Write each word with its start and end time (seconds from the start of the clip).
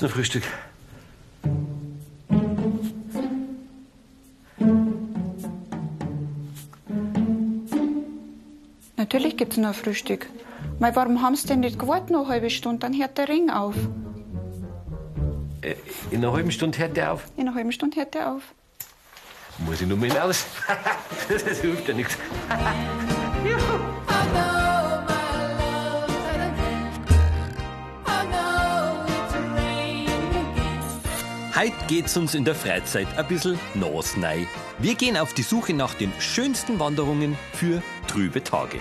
Noch 0.00 0.10
Frühstück? 0.10 0.44
Natürlich 8.96 9.36
gibt's 9.36 9.58
noch 9.58 9.74
Frühstück. 9.74 10.26
Mei, 10.78 10.94
warum 10.96 11.20
haben 11.20 11.36
Sie 11.36 11.46
denn 11.46 11.60
nicht 11.60 11.78
gewartet 11.78 12.10
noch 12.10 12.20
eine 12.20 12.28
halbe 12.28 12.48
Stunde? 12.48 12.78
Dann 12.78 12.98
hört 12.98 13.18
der 13.18 13.28
Ring 13.28 13.50
auf. 13.50 13.74
Äh, 15.60 15.74
in 16.10 16.24
einer 16.24 16.32
halben 16.32 16.50
Stunde 16.50 16.78
hört 16.78 16.96
der 16.96 17.12
auf. 17.12 17.24
In 17.36 17.46
einer 17.46 17.54
halben 17.54 17.72
Stunde 17.72 17.96
hört 17.98 18.14
der 18.14 18.32
auf. 18.32 18.42
Muss 19.58 19.82
ich 19.82 19.86
nur 19.86 19.98
mal 19.98 20.08
hinaus. 20.08 20.46
das 21.28 21.60
hilft 21.60 21.88
ja 21.88 21.94
nichts. 21.94 22.16
Heute 31.60 31.74
geht's 31.88 32.16
uns 32.16 32.34
in 32.34 32.46
der 32.46 32.54
Freizeit 32.54 33.18
ein 33.18 33.28
bisschen 33.28 33.60
nasnei. 33.74 34.48
Wir 34.78 34.94
gehen 34.94 35.18
auf 35.18 35.34
die 35.34 35.42
Suche 35.42 35.74
nach 35.74 35.92
den 35.92 36.10
schönsten 36.18 36.80
Wanderungen 36.80 37.36
für 37.52 37.82
trübe 38.06 38.42
Tage. 38.42 38.78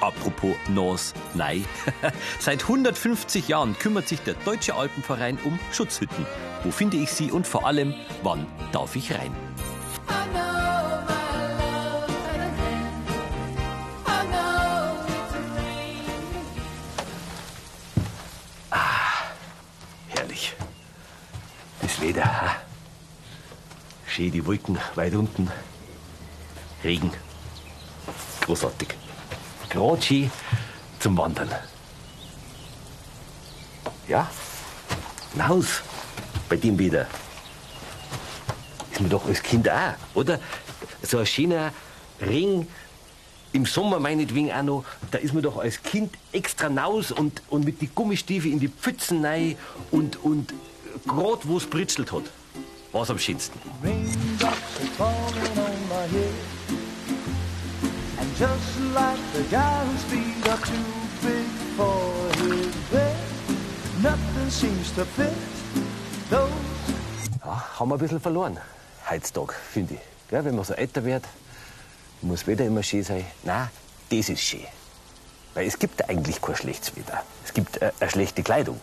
Apropos 0.00 0.56
Nasnei. 0.70 1.60
Seit 2.38 2.62
150 2.62 3.48
Jahren 3.48 3.78
kümmert 3.78 4.08
sich 4.08 4.20
der 4.20 4.32
Deutsche 4.46 4.74
Alpenverein 4.74 5.38
um 5.44 5.58
Schutzhütten. 5.70 6.24
Wo 6.62 6.70
finde 6.70 6.96
ich 6.96 7.10
sie 7.10 7.30
und 7.30 7.46
vor 7.46 7.66
allem, 7.66 7.92
wann 8.22 8.46
darf 8.72 8.96
ich 8.96 9.12
rein? 9.12 9.36
Wolken 24.46 24.78
weit 24.94 25.14
unten. 25.14 25.50
Regen. 26.82 27.10
Großartig. 28.42 28.88
Gerade 29.70 30.02
schön 30.02 30.30
zum 31.00 31.16
Wandern. 31.16 31.50
Ja, 34.06 34.30
hinaus 35.32 35.82
bei 36.48 36.56
dem 36.56 36.78
Wetter. 36.78 37.06
Ist 38.92 39.00
mir 39.00 39.08
doch 39.08 39.26
als 39.26 39.42
Kind 39.42 39.68
auch, 39.68 39.94
oder? 40.14 40.38
So 41.02 41.18
ein 41.18 41.26
schöner 41.26 41.72
Ring 42.20 42.66
im 43.54 43.66
Sommer 43.66 44.00
meinetwegen 44.00 44.52
auch 44.52 44.62
noch, 44.62 44.84
da 45.10 45.18
ist 45.18 45.32
man 45.32 45.42
doch 45.42 45.58
als 45.58 45.82
Kind 45.82 46.12
extra 46.32 46.68
naus 46.68 47.12
und, 47.12 47.40
und 47.50 47.64
mit 47.64 47.80
die 47.80 47.86
Gummistiefel 47.86 48.50
in 48.52 48.58
die 48.58 48.68
Pfützen 48.68 49.24
rein 49.24 49.56
und, 49.92 50.22
und 50.24 50.52
gerade 51.06 51.40
wo 51.44 51.56
es 51.56 51.66
britzelt 51.66 52.10
hat, 52.12 52.24
war's 52.92 53.10
am 53.10 53.18
schönsten. 53.18 53.58
Falling 54.96 55.58
on 55.58 55.88
my 55.88 56.06
head. 56.06 56.34
And 58.20 58.36
just 58.36 58.80
like 58.94 59.18
the 59.32 59.42
guy 59.50 59.84
whose 59.86 60.04
feet 60.04 60.48
are 60.48 60.58
too 60.58 61.26
big 61.26 61.46
for 61.76 61.98
his 62.38 62.74
bed, 62.92 63.16
nothing 64.02 64.50
seems 64.50 64.92
to 64.92 65.04
fit 65.04 65.34
those 66.30 66.48
Ja, 67.44 67.80
haben 67.80 67.88
wir 67.90 67.96
ein 67.96 67.98
bisschen 67.98 68.20
verloren, 68.20 68.58
heutzutage, 69.10 69.52
finde 69.52 69.94
ich. 69.94 70.00
Gell, 70.30 70.44
wenn 70.44 70.54
man 70.54 70.64
so 70.64 70.74
älter 70.74 71.04
wird, 71.04 71.24
muss 72.22 72.46
Wetter 72.46 72.64
immer 72.64 72.82
schön 72.82 73.02
sein. 73.02 73.24
Nein, 73.42 73.68
das 74.10 74.28
ist 74.28 74.40
schön. 74.42 74.60
Weil 75.54 75.66
es 75.66 75.78
gibt 75.78 76.08
eigentlich 76.08 76.40
kein 76.40 76.56
schlechtes 76.56 76.96
Wetter. 76.96 77.20
Es 77.44 77.52
gibt 77.52 77.82
äh, 77.82 77.90
eine 77.98 78.10
schlechte 78.10 78.42
Kleidung, 78.44 78.80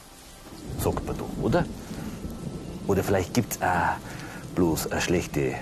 sagt 0.78 1.06
man 1.06 1.18
da, 1.18 1.24
oder? 1.41 1.66
Oder 2.88 3.03
vielleicht 3.03 3.34
gibt 3.34 3.53
es 3.53 3.59
bloß 4.56 4.91
eine 4.91 5.02
schlechte 5.02 5.56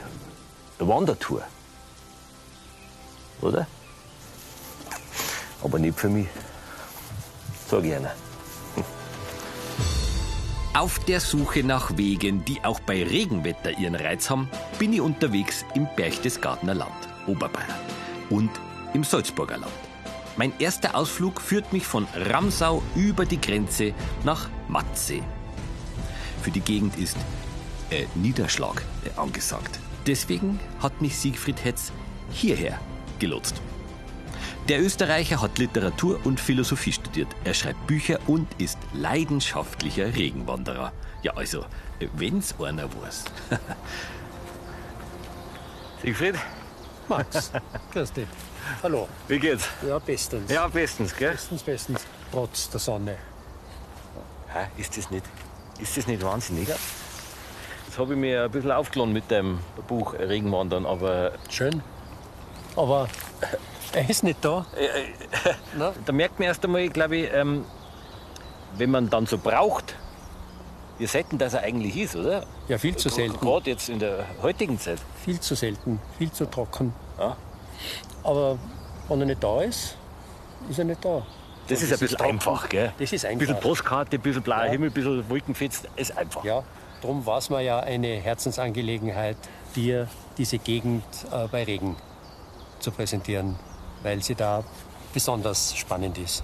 Wandertour. 0.79 1.44
Oder? 3.41 3.67
Aber 5.63 5.79
nicht 5.79 6.00
für 6.00 6.09
mich. 6.09 6.28
Sag 7.67 7.84
ich 7.84 7.95
einer. 7.95 8.12
Auf 10.73 11.00
der 11.00 11.19
Suche 11.19 11.63
nach 11.63 11.97
Wegen, 11.97 12.45
die 12.45 12.63
auch 12.63 12.79
bei 12.79 13.03
Regenwetter 13.03 13.78
ihren 13.78 13.95
Reiz 13.95 14.29
haben, 14.29 14.50
bin 14.78 14.94
ich 14.94 15.01
unterwegs 15.01 15.66
im 15.73 15.88
Berchtesgadener 15.95 16.75
Land, 16.75 17.09
Oberbayern 17.28 17.79
und 18.29 18.50
im 18.94 19.03
Salzburger 19.03 19.57
Land. 19.57 19.73
Mein 20.38 20.53
erster 20.59 20.96
Ausflug 20.96 21.41
führt 21.41 21.73
mich 21.73 21.85
von 21.85 22.07
Ramsau 22.16 22.81
über 22.96 23.25
die 23.25 23.41
Grenze 23.41 23.94
nach 24.23 24.47
Matzee. 24.69 25.23
Für 26.41 26.51
die 26.51 26.61
Gegend 26.61 26.97
ist 26.97 27.17
äh, 27.90 28.06
Niederschlag 28.16 28.81
äh, 29.03 29.19
angesagt. 29.19 29.79
Deswegen 30.09 30.59
hat 30.81 31.02
mich 31.02 31.16
Siegfried 31.20 31.64
Hetz 31.64 31.92
hierher 32.31 32.80
gelotst. 33.20 33.62
Der 34.68 34.81
Österreicher 34.81 35.40
hat 35.40 35.59
Literatur 35.59 36.20
und 36.24 36.40
Philosophie 36.40 36.92
studiert. 36.92 37.28
Er 37.44 37.53
schreibt 37.53 37.86
Bücher 37.86 38.18
und 38.25 38.47
ist 38.59 38.80
leidenschaftlicher 38.94 40.16
Regenwanderer. 40.16 40.94
Ja, 41.22 41.34
also, 41.36 41.64
wenn's 42.16 42.56
einer 42.59 42.90
weiß. 42.92 43.25
Siegfried, 46.02 46.36
Max, 47.08 47.52
grüß 47.94 48.12
dich. 48.12 48.28
Hallo. 48.81 49.08
wie 49.28 49.38
geht's? 49.38 49.70
Ja, 49.88 50.00
bestens. 50.00 50.52
Ja, 50.52 50.68
bestens, 50.68 51.16
gell? 51.16 51.34
Bestens, 51.34 51.62
bestens. 51.62 52.02
Trotz 52.31 52.68
der 52.72 52.80
Sonne. 52.80 53.16
Hä, 54.47 54.66
ist 54.76 54.97
das 54.97 55.12
nicht, 55.12 55.26
ist 55.78 55.96
das 55.97 56.08
nicht 56.08 56.24
wahnsinnig? 56.24 56.68
Jetzt 56.68 57.09
habe 57.99 58.13
ich 58.13 58.19
mir 58.19 58.43
ein 58.45 58.51
bisschen 58.51 58.71
aufgeladen 58.71 59.13
mit 59.13 59.29
dem 59.29 59.59
Buch 59.87 60.13
Regenwandern, 60.13 60.85
aber 60.85 61.31
Schön. 61.49 61.81
Aber 62.75 63.07
er 63.93 64.09
ist 64.09 64.23
nicht 64.23 64.43
da. 64.43 64.65
Na? 65.77 65.93
da 66.05 66.11
merkt 66.13 66.39
man 66.39 66.47
erst 66.47 66.63
einmal, 66.63 66.87
glaube 66.89 67.17
ich, 67.17 67.33
ähm, 67.33 67.65
wenn 68.77 68.91
man 68.91 69.09
dann 69.09 69.25
so 69.25 69.37
braucht, 69.37 69.95
wie 70.97 71.05
selten 71.07 71.37
das 71.37 71.53
er 71.53 71.63
eigentlich 71.63 71.97
ist, 71.97 72.15
oder? 72.15 72.43
Ja, 72.67 72.77
viel 72.77 72.95
zu 72.95 73.09
selten. 73.09 73.39
Gerade 73.39 73.69
jetzt 73.69 73.89
in 73.89 73.99
der 73.99 74.25
heutigen 74.41 74.79
Zeit. 74.79 74.99
Viel 75.23 75.39
zu 75.39 75.55
selten. 75.55 75.99
Viel 76.17 76.31
zu 76.31 76.45
trocken. 76.45 76.93
Ja. 77.17 77.35
Aber 78.23 78.57
wenn 79.07 79.21
er 79.21 79.25
nicht 79.25 79.43
da 79.43 79.61
ist, 79.61 79.95
ist 80.69 80.77
er 80.77 80.85
nicht 80.85 81.03
da. 81.03 81.25
Das 81.67 81.81
ist 81.81 81.93
ein 81.93 81.99
bisschen 81.99 82.17
trocken. 82.17 82.31
einfach, 82.33 82.69
gell? 82.69 82.91
Das 82.99 83.13
ist 83.13 83.25
Ein 83.25 83.37
bisschen 83.37 83.55
einfach. 83.55 83.67
Postkarte, 83.69 84.17
ein 84.17 84.21
bisschen 84.21 84.41
blauer 84.41 84.66
Ja. 84.66 84.71
Himmel, 84.71 84.89
ein 84.89 84.93
bisschen 84.93 85.29
Wolkenfetz, 85.29 85.83
ist 85.95 86.17
einfach. 86.17 86.43
Ja, 86.43 86.63
darum 87.01 87.25
war 87.25 87.37
es 87.37 87.49
mir 87.49 87.61
ja 87.61 87.79
eine 87.79 88.15
Herzensangelegenheit, 88.15 89.37
dir 89.75 90.07
diese 90.37 90.57
Gegend 90.57 91.03
äh, 91.31 91.47
bei 91.47 91.63
Regen 91.63 91.95
zu 92.79 92.91
präsentieren, 92.91 93.55
weil 94.03 94.21
sie 94.23 94.35
da 94.35 94.63
besonders 95.13 95.75
spannend 95.75 96.17
ist. 96.17 96.43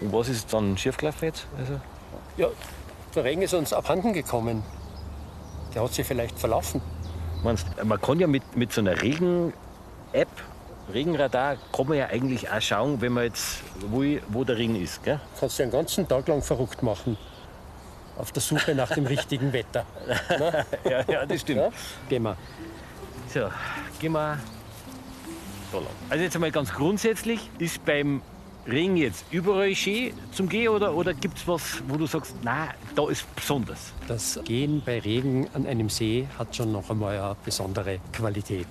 Und 0.00 0.12
was 0.12 0.28
ist 0.28 0.52
dann 0.52 0.76
schiefgelaufen 0.76 1.28
jetzt? 1.28 1.46
Also, 1.58 1.80
Ja, 2.36 2.48
der 3.14 3.24
Regen 3.24 3.42
ist 3.42 3.54
uns 3.54 3.72
abhanden 3.72 4.12
gekommen. 4.12 4.62
Der 5.74 5.82
hat 5.82 5.92
sich 5.92 6.06
vielleicht 6.06 6.38
verlaufen. 6.38 6.80
meinst, 7.42 7.66
man 7.84 8.00
kann 8.00 8.18
ja 8.18 8.26
mit, 8.26 8.56
mit 8.56 8.72
so 8.72 8.80
einer 8.80 9.00
Regen-App, 9.00 10.28
Regenradar, 10.92 11.56
kann 11.72 11.86
man 11.88 11.98
ja 11.98 12.06
eigentlich 12.06 12.50
auch 12.50 12.60
schauen, 12.60 13.00
wenn 13.00 13.12
man 13.12 13.24
jetzt 13.24 13.62
will, 13.92 14.22
wo 14.28 14.42
der 14.44 14.56
Regen 14.56 14.74
ist, 14.76 15.02
gell? 15.04 15.20
Kannst 15.38 15.58
du 15.58 15.62
den 15.62 15.70
ganzen 15.70 16.08
Tag 16.08 16.26
lang 16.26 16.42
verrückt 16.42 16.82
machen. 16.82 17.16
Auf 18.16 18.32
der 18.32 18.42
Suche 18.42 18.74
nach 18.74 18.90
dem 18.90 19.06
richtigen 19.06 19.52
Wetter. 19.52 19.86
Ja, 20.84 21.04
ja, 21.08 21.26
das 21.26 21.40
stimmt. 21.40 21.60
Ja? 21.60 21.70
Gehen 22.08 22.22
wir. 22.22 22.36
So, 23.32 23.48
gehen 24.00 24.12
wir 24.12 24.38
da 25.72 25.78
lang. 25.78 25.86
Also 26.08 26.24
jetzt 26.24 26.34
einmal 26.34 26.50
ganz 26.50 26.72
grundsätzlich, 26.72 27.48
ist 27.58 27.84
beim 27.84 28.22
Regen 28.66 28.96
jetzt 28.96 29.24
überall 29.30 29.74
schön 29.74 30.12
zum 30.32 30.48
Gehen 30.48 30.68
oder, 30.68 30.94
oder 30.94 31.14
gibt 31.14 31.38
es 31.38 31.48
was, 31.48 31.82
wo 31.88 31.96
du 31.96 32.06
sagst, 32.06 32.34
na, 32.42 32.68
da 32.94 33.08
ist 33.08 33.24
besonders? 33.34 33.92
Das 34.06 34.38
Gehen 34.44 34.82
bei 34.84 34.98
Regen 35.00 35.48
an 35.54 35.66
einem 35.66 35.88
See 35.88 36.26
hat 36.38 36.54
schon 36.54 36.72
noch 36.72 36.90
einmal 36.90 37.18
eine 37.18 37.36
besondere 37.44 38.00
Qualität, 38.12 38.68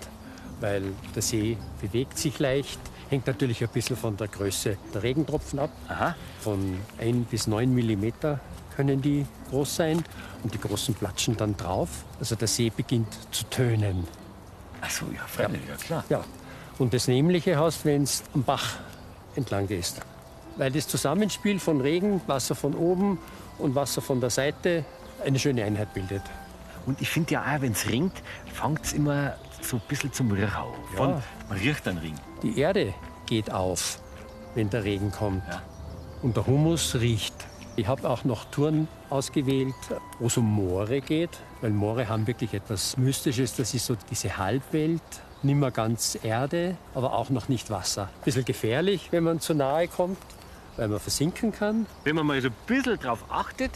weil 0.59 0.83
der 1.15 1.21
See 1.21 1.57
bewegt 1.81 2.17
sich 2.17 2.37
leicht, 2.39 2.79
hängt 3.09 3.27
natürlich 3.27 3.63
ein 3.63 3.69
bisschen 3.69 3.97
von 3.97 4.15
der 4.15 4.27
Größe 4.27 4.77
der 4.93 5.03
Regentropfen 5.03 5.59
ab. 5.59 5.71
Aha. 5.87 6.15
Von 6.39 6.79
1 6.99 7.27
bis 7.29 7.47
9 7.47 7.73
Millimeter 7.73 8.39
können 8.79 9.01
die 9.01 9.25
groß 9.49 9.75
sein 9.75 10.01
und 10.41 10.53
die 10.53 10.57
großen 10.57 10.95
platschen 10.95 11.35
dann 11.35 11.57
drauf. 11.57 11.89
Also 12.17 12.35
der 12.37 12.47
See 12.47 12.69
beginnt 12.69 13.13
zu 13.29 13.43
tönen. 13.49 14.07
Ach 14.79 14.89
so, 14.89 15.05
ja, 15.13 15.19
freilich, 15.27 15.59
ja, 15.67 15.75
klar. 15.75 16.05
Ja. 16.07 16.23
Und 16.77 16.93
das 16.93 17.09
Nämliche 17.09 17.59
hast, 17.59 17.83
wenn 17.83 18.03
es 18.03 18.23
am 18.33 18.43
Bach 18.43 18.77
entlang 19.35 19.67
gehst. 19.67 19.99
Weil 20.55 20.71
das 20.71 20.87
Zusammenspiel 20.87 21.59
von 21.59 21.81
Regen, 21.81 22.21
Wasser 22.27 22.55
von 22.55 22.73
oben 22.73 23.19
und 23.57 23.75
Wasser 23.75 24.01
von 24.01 24.21
der 24.21 24.29
Seite 24.29 24.85
eine 25.25 25.37
schöne 25.37 25.65
Einheit 25.65 25.93
bildet. 25.93 26.23
Und 26.85 27.01
ich 27.01 27.09
finde 27.09 27.33
ja 27.33 27.41
auch, 27.41 27.59
wenn 27.59 27.73
es 27.73 27.85
ringt, 27.85 28.13
fängt 28.53 28.85
es 28.85 28.93
immer 28.93 29.33
so 29.61 29.75
ein 29.75 29.81
bisschen 29.89 30.13
zum 30.13 30.31
Rauch. 30.31 30.73
Von, 30.95 31.09
Ja. 31.09 31.21
Man 31.49 31.57
riecht 31.57 31.85
einen 31.85 31.97
Ring. 31.97 32.15
Die 32.43 32.57
Erde 32.57 32.93
geht 33.25 33.51
auf, 33.51 33.99
wenn 34.55 34.69
der 34.69 34.85
Regen 34.85 35.11
kommt. 35.11 35.43
Ja. 35.49 35.61
und 36.21 36.37
der 36.37 36.47
Humus 36.47 36.95
riecht. 36.95 37.35
Ich 37.75 37.87
habe 37.87 38.09
auch 38.09 38.25
noch 38.25 38.45
Touren 38.45 38.87
ausgewählt, 39.09 39.73
wo 40.19 40.27
es 40.27 40.37
um 40.37 40.45
Moore 40.45 41.01
geht, 41.01 41.29
weil 41.61 41.71
Moore 41.71 42.09
haben 42.09 42.27
wirklich 42.27 42.53
etwas 42.53 42.97
Mystisches. 42.97 43.55
Das 43.55 43.73
ist 43.73 43.85
so 43.85 43.95
diese 44.11 44.37
Halbwelt, 44.37 45.01
nicht 45.43 45.55
mehr 45.55 45.71
ganz 45.71 46.17
Erde, 46.21 46.75
aber 46.93 47.13
auch 47.13 47.29
noch 47.29 47.47
nicht 47.47 47.69
Wasser. 47.69 48.03
Ein 48.03 48.25
bisschen 48.25 48.45
gefährlich, 48.45 49.07
wenn 49.11 49.23
man 49.23 49.39
zu 49.39 49.53
nahe 49.53 49.87
kommt, 49.87 50.17
weil 50.75 50.89
man 50.89 50.99
versinken 50.99 51.53
kann. 51.53 51.85
Wenn 52.03 52.15
man 52.15 52.25
mal 52.27 52.41
so 52.41 52.49
ein 52.49 52.55
bisschen 52.67 52.99
drauf 52.99 53.23
achtet, 53.29 53.71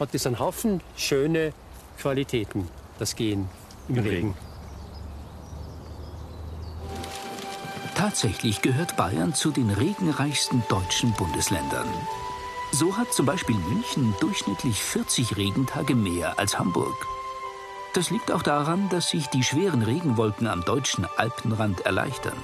Hat 0.00 0.14
das 0.14 0.26
einen 0.26 0.38
Haufen 0.40 0.80
schöne 0.96 1.52
Qualitäten, 1.98 2.68
das 2.98 3.14
Gehen 3.14 3.48
im, 3.88 3.96
Im 3.96 4.02
Regen. 4.02 4.16
Regen. 4.16 4.34
Tatsächlich 7.94 8.62
gehört 8.62 8.96
Bayern 8.96 9.32
zu 9.32 9.52
den 9.52 9.70
regenreichsten 9.70 10.64
deutschen 10.68 11.12
Bundesländern. 11.12 11.86
So 12.74 12.96
hat 12.96 13.12
zum 13.12 13.26
Beispiel 13.26 13.54
München 13.54 14.14
durchschnittlich 14.18 14.82
40 14.82 15.36
Regentage 15.36 15.94
mehr 15.94 16.38
als 16.38 16.58
Hamburg. 16.58 17.06
Das 17.92 18.08
liegt 18.08 18.32
auch 18.32 18.42
daran, 18.42 18.88
dass 18.88 19.10
sich 19.10 19.26
die 19.26 19.44
schweren 19.44 19.82
Regenwolken 19.82 20.46
am 20.46 20.64
deutschen 20.64 21.06
Alpenrand 21.18 21.82
erleichtern. 21.82 22.38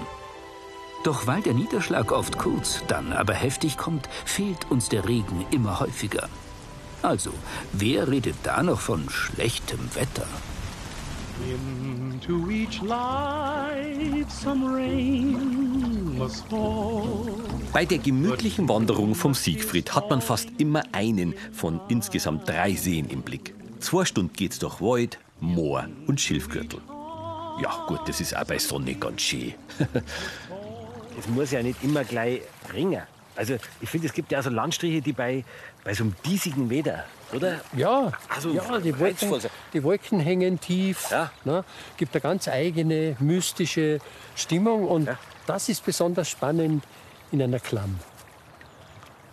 Doch 1.02 1.26
weil 1.26 1.40
der 1.40 1.54
Niederschlag 1.54 2.12
oft 2.12 2.36
kurz, 2.36 2.82
dann 2.88 3.14
aber 3.14 3.32
heftig 3.32 3.78
kommt, 3.78 4.10
fehlt 4.26 4.70
uns 4.70 4.90
der 4.90 5.08
Regen 5.08 5.46
immer 5.50 5.80
häufiger. 5.80 6.28
Also, 7.00 7.32
wer 7.72 8.08
redet 8.08 8.36
da 8.42 8.62
noch 8.62 8.80
von 8.80 9.08
schlechtem 9.08 9.80
Wetter? 9.94 10.26
Into 11.40 12.50
each 12.50 12.82
life 12.82 14.31
some 14.31 14.75
rain 14.75 16.19
must 16.19 16.46
fall. 16.49 17.26
Bei 17.73 17.85
der 17.85 17.99
gemütlichen 17.99 18.69
Wanderung 18.69 19.14
vom 19.14 19.35
Siegfried 19.35 19.94
hat 19.94 20.11
man 20.11 20.20
fast 20.20 20.49
immer 20.58 20.82
einen 20.93 21.35
von 21.52 21.81
insgesamt 21.88 22.49
drei 22.49 22.75
Seen 22.75 23.08
im 23.08 23.23
Blick. 23.23 23.55
Zwei 23.79 24.05
Stunden 24.05 24.32
geht's 24.32 24.58
durch 24.58 24.81
Wald, 24.81 25.19
Moor 25.40 25.87
und 26.06 26.20
Schilfgürtel. 26.20 26.81
Ja, 27.62 27.85
gut, 27.87 28.00
das 28.06 28.20
ist 28.20 28.37
auch 28.37 28.44
bei 28.44 28.58
Sonne 28.58 28.94
ganz 28.94 29.23
schön. 29.23 29.55
es 31.19 31.29
muss 31.29 31.52
ja 31.52 31.62
nicht 31.62 31.82
immer 31.85 32.05
gleich 32.05 32.43
ringen. 32.73 33.02
Also 33.38 33.55
ich 33.81 33.88
finde, 33.88 34.08
es 34.08 34.12
gibt 34.12 34.32
ja 34.32 34.43
so 34.43 34.50
Landstriche, 34.50 35.00
die 35.00 35.12
bei, 35.12 35.44
bei 35.85 35.94
so 35.94 36.02
einem 36.02 36.17
diesigen 36.26 36.69
Wetter, 36.70 37.05
oder? 37.32 37.61
Ja, 37.76 38.11
Also 38.29 38.50
ja 38.50 38.81
die, 38.81 38.99
Wolken, 38.99 39.32
die 39.73 39.85
Wolken 39.85 40.19
hängen 40.19 40.58
tief. 40.58 41.08
Ja. 41.12 41.31
Ne? 41.44 41.64
Gibt 41.96 42.14
eine 42.17 42.20
ganz 42.20 42.49
eigene 42.49 43.14
mystische 43.20 44.00
Stimmung 44.35 44.88
und 44.88 45.06
Ja. 45.06 45.17
das 45.46 45.69
ist 45.69 45.85
besonders 45.85 46.29
spannend 46.29 46.82
in 47.31 47.40
einer 47.40 47.61
Klamm. 47.61 48.00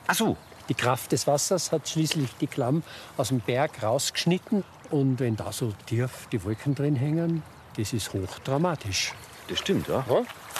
Ach 0.05 0.13
so, 0.15 0.37
Die 0.69 0.75
Kraft 0.75 1.11
des 1.11 1.25
Wassers 1.25 1.71
hat 1.71 1.87
schließlich 1.89 2.29
die 2.41 2.47
Klamm 2.47 2.83
aus 3.17 3.29
dem 3.29 3.39
Berg 3.39 3.81
rausgeschnitten 3.81 4.63
und 4.91 5.19
wenn 5.19 5.35
da 5.35 5.51
so 5.51 5.73
tief 5.87 6.27
die 6.31 6.43
Wolken 6.43 6.75
drin 6.75 6.95
hängen, 6.95 7.41
das 7.75 7.91
ist 7.93 8.13
hochdramatisch. 8.13 9.13
Das 9.47 9.59
stimmt, 9.59 9.87
ja. 9.87 10.05
Ja. 10.09 10.15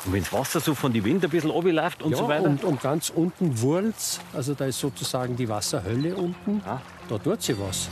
Und 0.06 0.14
wenn 0.14 0.22
das 0.24 0.32
Wasser 0.34 0.60
so 0.60 0.76
von 0.76 0.94
die 0.94 1.04
Wind 1.04 1.24
ein 1.24 1.30
bisschen 1.30 1.50
runterläuft 1.50 2.04
und 2.04 2.12
ja, 2.12 2.18
so 2.18 2.28
weiter. 2.28 2.44
und, 2.44 2.64
und 2.64 2.82
ganz 2.82 3.10
unten 3.10 3.60
Wurz, 3.62 4.20
also 4.34 4.54
da 4.54 4.66
ist 4.66 4.80
sozusagen 4.80 5.36
die 5.36 5.50
Wasserhölle 5.50 6.16
unten, 6.16 6.62
Ja. 6.66 6.82
da 7.10 7.18
tut 7.18 7.42
sie 7.42 7.58
was. 7.60 7.90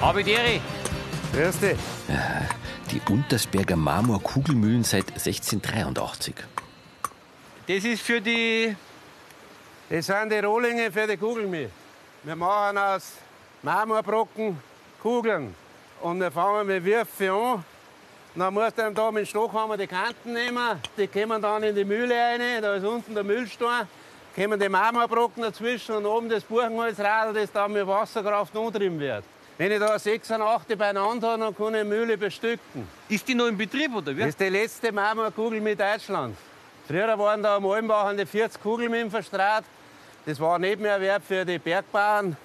Abideri, 0.00 0.60
Grüß 1.32 1.60
dich. 1.60 1.78
Die 2.90 3.00
Untersberger 3.12 3.76
Marmorkugelmühlen 3.76 4.82
seit 4.82 5.08
1683. 5.08 6.34
das 7.66 7.84
ist 7.84 8.02
für 8.02 8.20
die. 8.20 8.74
Das 9.90 10.06
sind 10.06 10.32
die 10.32 10.38
Rohlinge 10.38 10.90
für 10.90 11.06
die 11.06 11.18
Kugelmilch. 11.18 11.70
Wir 12.24 12.34
machen 12.34 12.78
aus 12.78 13.12
Marmorbrocken 13.62 14.58
Kugeln. 15.02 15.54
Und 16.00 16.20
wir 16.20 16.30
fangen 16.30 16.66
mit 16.66 16.84
Würfeln 16.84 17.30
an. 17.30 17.64
Dann 18.34 18.54
musst 18.54 18.78
du 18.78 18.82
dann 18.82 18.94
da 18.94 19.10
mit 19.10 19.24
dem 19.24 19.26
Stockhammer 19.26 19.76
die 19.76 19.86
Kanten 19.86 20.32
nehmen. 20.32 20.80
Die 20.96 21.08
kommen 21.08 21.42
dann 21.42 21.62
in 21.62 21.74
die 21.74 21.84
Mühle 21.84 22.14
rein. 22.14 22.62
Da 22.62 22.74
ist 22.74 22.84
unten 22.84 23.14
der 23.14 23.24
Müllstein. 23.24 23.86
Kommen 24.34 24.58
die 24.58 24.68
Marmorbrocken 24.68 25.42
dazwischen 25.42 25.94
und 25.96 26.06
oben 26.06 26.28
das 26.30 26.42
Buchenholzradl, 26.44 27.34
das 27.34 27.52
dann 27.52 27.72
mit 27.72 27.86
Wasserkraft 27.86 28.56
angetrieben 28.56 28.98
wird. 28.98 29.24
Wenn 29.58 29.72
ich 29.72 29.80
da 29.80 29.98
sechs 29.98 30.30
und 30.30 30.40
acht 30.40 30.68
beieinander 30.78 31.32
habe, 31.32 31.40
dann 31.40 31.56
kann 31.56 31.74
ich 31.74 31.84
Mühle 31.84 32.16
bestücken. 32.16 32.86
Ist 33.08 33.26
die 33.26 33.34
noch 33.34 33.48
im 33.48 33.58
Betrieb, 33.58 33.92
oder 33.92 34.16
wie? 34.16 34.20
Das 34.20 34.28
ist 34.28 34.40
die 34.40 34.48
letzte 34.48 34.92
Marmorkugel 34.92 35.60
mit 35.60 35.80
Deutschland. 35.80 36.36
Früher 36.86 37.18
waren 37.18 37.42
da 37.42 37.56
am 37.56 37.66
Almbach 37.66 38.04
an 38.04 38.16
die 38.16 38.24
40 38.24 38.62
Kugeln 38.62 39.10
verstrahlt. 39.10 39.64
Das 40.24 40.38
war 40.38 40.60
Nebenerwerb 40.60 41.24
für 41.26 41.44
die 41.44 41.58
Bergbauern. 41.58 42.36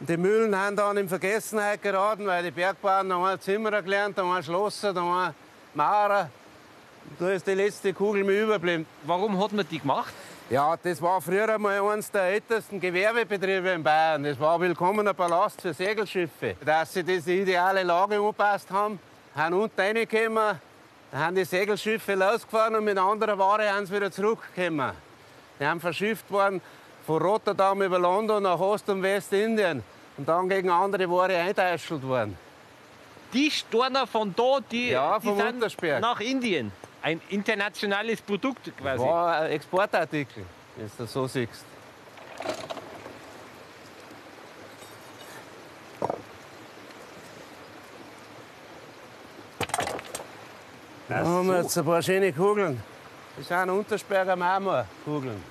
Und 0.00 0.08
die 0.08 0.16
Mühlen 0.16 0.58
haben 0.58 0.74
dann 0.74 0.96
in 0.96 1.06
Vergessenheit 1.06 1.82
geraten, 1.82 2.26
weil 2.26 2.44
die 2.44 2.50
Bergbauern 2.50 3.10
da 3.10 3.16
haben 3.16 3.40
Zimmerer 3.40 3.82
gelernt, 3.82 4.16
da 4.16 4.24
haben 4.24 4.42
Schlosser, 4.42 4.94
da 4.94 5.02
haben 5.02 5.34
Maurer. 5.74 6.30
Und 7.10 7.20
da 7.20 7.30
ist 7.30 7.46
die 7.46 7.52
letzte 7.52 7.92
Kugel 7.92 8.24
mit 8.24 8.40
überblieben. 8.40 8.86
Warum 9.02 9.38
hat 9.42 9.52
man 9.52 9.68
die 9.68 9.80
gemacht? 9.80 10.14
Ja, 10.48 10.76
das 10.80 11.02
war 11.02 11.20
früher 11.20 11.58
mal 11.58 11.80
eines 11.80 12.08
der 12.08 12.22
ältesten 12.22 12.78
Gewerbebetriebe 12.78 13.68
in 13.70 13.82
Bayern. 13.82 14.22
Das 14.22 14.38
war 14.38 14.54
ein 14.54 14.60
willkommener 14.60 15.12
Palast 15.12 15.60
für 15.60 15.74
Segelschiffe. 15.74 16.54
Dass 16.64 16.92
sie 16.92 17.02
diese 17.02 17.32
ideale 17.32 17.82
Lage 17.82 18.14
angepasst 18.14 18.70
haben, 18.70 19.00
haben 19.34 19.54
unten 19.60 19.80
reingekommen, 19.80 20.60
dann 21.10 21.20
haben 21.20 21.34
die 21.34 21.44
Segelschiffe 21.44 22.14
losgefahren 22.14 22.76
und 22.76 22.84
mit 22.84 22.96
anderer 22.96 23.36
Ware 23.36 23.68
haben 23.72 23.86
sie 23.86 23.96
wieder 23.96 24.08
zurückgekommen. 24.12 24.92
Die 25.58 25.66
haben 25.66 25.80
verschifft 25.80 26.30
worden 26.30 26.60
von 27.04 27.20
Rotterdam 27.20 27.82
über 27.82 27.98
London 27.98 28.44
nach 28.44 28.60
Ost- 28.60 28.88
und 28.88 29.02
Westindien 29.02 29.82
und 30.16 30.28
dann 30.28 30.48
gegen 30.48 30.70
andere 30.70 31.10
Ware 31.10 31.36
einteischelt 31.38 32.04
worden. 32.04 32.38
Die 33.32 33.50
Storner 33.50 34.06
von 34.06 34.32
da, 34.36 34.60
die, 34.70 34.90
Ja, 34.90 35.18
die 35.18 35.26
sind 35.26 36.00
nach 36.00 36.20
Indien. 36.20 36.70
Ein 37.02 37.20
internationales 37.28 38.20
Produkt 38.20 38.76
quasi. 38.76 39.02
War 39.02 39.40
ein 39.42 39.52
Exportartikel, 39.52 40.44
wenn 40.76 40.86
du 40.86 40.92
das 40.98 41.12
so 41.12 41.26
siehst. 41.26 41.64
Da 51.08 51.18
haben 51.18 51.46
wir 51.46 51.62
jetzt 51.62 51.78
ein 51.78 51.84
paar 51.84 52.02
schöne 52.02 52.32
Kugeln. 52.32 52.82
Das 53.36 53.46
sind 53.46 53.70
Untersberger 53.70 54.34
Marmorkugeln. 54.34 55.42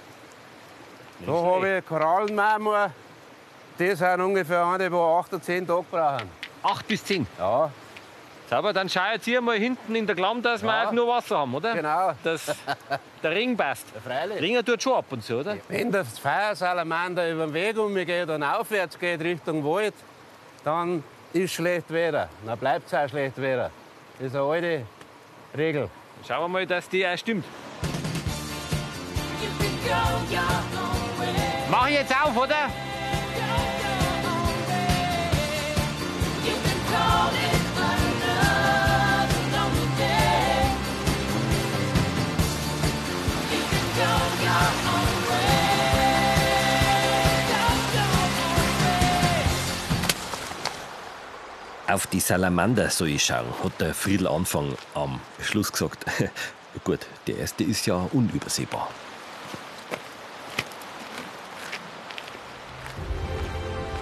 Da 1.25 1.32
habe 1.32 1.78
ich 1.78 1.86
Korallenmarmor. 1.86 2.92
Die 3.80 3.96
sind 3.96 4.22
ungefähr 4.22 4.66
eine, 4.66 4.90
die 4.90 4.96
8 4.96 5.34
oder 5.34 5.42
10 5.42 5.68
Tage 5.68 5.86
brauchen. 5.90 6.30
Acht 6.64 6.88
bis 6.88 7.04
zehn. 7.04 7.28
Ja, 7.38 7.72
Sauber, 8.50 8.74
dann 8.74 8.88
schau 8.90 9.02
jetzt 9.12 9.25
hier 9.25 9.42
mal 9.42 9.58
hinten 9.58 9.96
in 9.96 10.06
der 10.06 10.16
Klamm, 10.16 10.42
dass 10.42 10.62
wir 10.62 10.70
Ja. 10.70 10.88
auch 10.88 10.92
nur 10.92 11.08
Wasser 11.08 11.40
haben, 11.40 11.56
oder? 11.56 11.74
genau. 11.74 12.12
Dass 12.24 12.56
der 13.24 13.32
Ring 13.32 13.58
passt. 13.58 13.88
Freilich. 14.06 14.40
Ringer 14.40 14.64
tut 14.64 14.84
schon 14.84 14.94
ab 14.94 15.06
und 15.10 15.24
zu, 15.24 15.38
oder? 15.40 15.58
Wenn 15.68 15.92
das 15.92 16.20
Feuersalamander 16.20 17.32
über 17.32 17.46
den 17.48 17.54
Weg 17.56 17.78
umgeht 17.78 18.30
und 18.30 18.44
aufwärts 18.44 19.00
geht 19.00 19.20
Richtung 19.22 19.64
Wald, 19.64 19.96
dann 20.64 21.04
ist 21.34 21.54
schlecht 21.54 21.92
Wetter. 21.92 22.30
Dann 22.46 22.58
bleibt 22.60 22.88
es 22.88 22.94
auch 22.94 23.10
schlecht 23.10 23.42
Wetter. 23.42 23.72
Das 24.20 24.28
ist 24.28 24.36
eine 24.36 24.44
alte 24.46 24.82
Regel. 25.58 25.90
Schauen 26.28 26.42
wir 26.44 26.48
mal, 26.48 26.66
dass 26.68 26.88
die 26.88 27.06
auch 27.06 27.18
stimmt. 27.18 27.46
Mach 31.70 31.88
ich 31.88 31.96
jetzt 31.96 32.14
auf, 32.16 32.36
oder? 32.38 32.70
Auf 51.88 52.08
die 52.08 52.20
Salamander 52.20 52.89
soll 52.89 53.10
ich 53.10 53.25
schauen, 53.25 53.46
hat 53.63 53.80
der 53.80 53.94
Friedl 53.94 54.27
Anfang 54.27 54.75
am 54.96 55.20
Schluss 55.39 55.72
gesagt. 55.72 56.04
Gut, 56.84 57.01
der 57.27 57.38
erste 57.38 57.63
ist 57.63 57.86
ja 57.86 58.10
unübersehbar. 58.12 58.89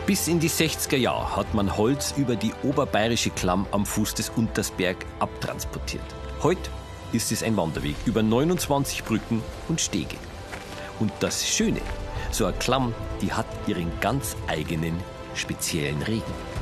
Bis 0.06 0.30
in 0.30 0.40
die 0.40 0.50
60er 0.50 0.96
Jahre 0.96 1.36
hat 1.36 1.54
man 1.54 1.76
Holz 1.76 2.14
über 2.16 2.38
die 2.38 2.54
oberbayerische 2.64 3.32
Klamm 3.32 3.68
am 3.72 3.86
Fuß 3.86 4.14
des 4.14 4.30
Untersberg 4.30 4.98
abtransportiert. 5.20 6.04
Heute 6.42 6.70
ist 7.12 7.34
es 7.34 7.44
ein 7.44 7.58
Wanderweg 7.58 7.96
über 8.06 8.24
29 8.24 9.04
Brücken 9.04 9.44
und 9.68 9.82
Stege. 9.82 10.16
Und 11.00 11.12
das 11.20 11.46
Schöne, 11.46 11.82
so 12.32 12.46
eine 12.46 12.56
Klamm, 12.58 12.96
die 13.22 13.34
hat 13.34 13.46
ihren 13.68 13.92
ganz 14.00 14.38
eigenen 14.48 14.98
speziellen 15.36 16.02
Regen. 16.02 16.53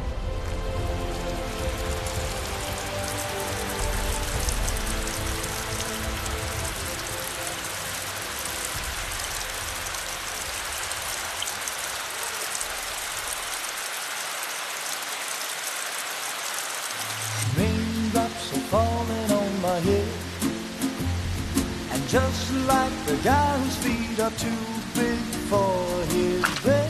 The 23.12 23.24
guy 23.24 23.58
whose 23.58 23.76
feet 23.84 24.20
are 24.22 24.32
too 24.32 24.64
big 24.96 25.20
for 25.50 26.06
his 26.14 26.42
bed, 26.64 26.90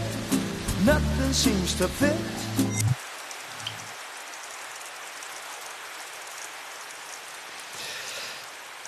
nothing 0.86 1.34
seems 1.34 1.74
to 1.76 1.88
fit. 1.88 2.16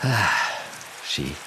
Schön, 1.03 1.25
oder? 1.25 1.42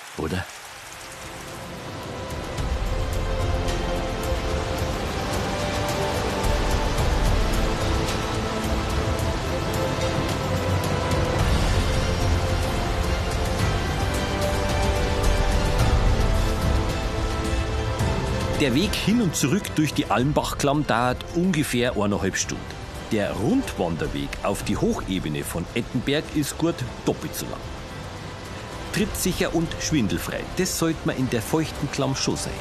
Der 18.67 18.75
Weg 18.75 18.97
hin 18.97 19.23
und 19.23 19.37
zurück 19.37 19.63
durch 19.77 19.95
die 19.95 20.11
Almbachklamm 20.11 20.85
dauert 20.89 21.25
ungefähr 21.37 21.97
eineinhalb 21.97 22.37
Stunden. 22.37 22.65
Der 23.13 23.31
Rundwanderweg 23.31 24.29
auf 24.43 24.65
die 24.65 24.77
Hochebene 24.77 25.45
von 25.45 25.65
Ettenberg 25.77 26.25
ist 26.35 26.59
gut 26.59 26.75
doppelt 27.05 27.33
so 27.33 27.47
lang. 27.47 27.61
Trittsicher 28.93 29.55
und 29.55 29.69
schwindelfrei, 29.79 30.41
das 30.57 30.81
sollte 30.81 30.99
man 31.05 31.17
in 31.17 31.31
der 31.31 31.43
feuchten 31.43 31.89
Klamm 31.93 32.17
schon 32.17 32.35
sein. 32.35 32.53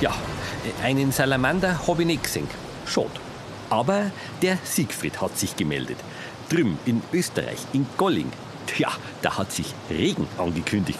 Ja, 0.00 0.12
einen 0.82 1.12
Salamander 1.12 1.86
habe 1.86 2.02
ich 2.02 2.08
nicht 2.08 2.24
gesehen. 2.24 2.48
Schade. 2.84 3.10
Aber 3.70 4.10
der 4.42 4.58
Siegfried 4.64 5.20
hat 5.20 5.38
sich 5.38 5.54
gemeldet. 5.54 5.98
Drüben 6.48 6.80
in 6.84 7.00
Österreich, 7.12 7.60
in 7.72 7.86
Golling. 7.96 8.32
Tja, 8.66 8.90
da 9.22 9.38
hat 9.38 9.52
sich 9.52 9.72
Regen 9.88 10.26
angekündigt. 10.36 10.98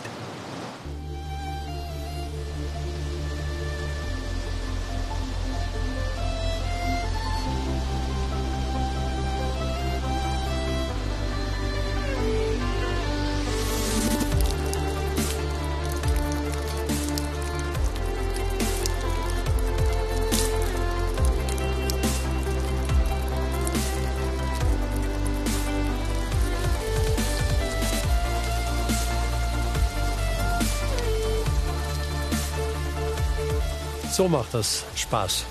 So 34.19 34.27
macht 34.27 34.53
das 34.53 34.85
Spaß. 34.97 35.45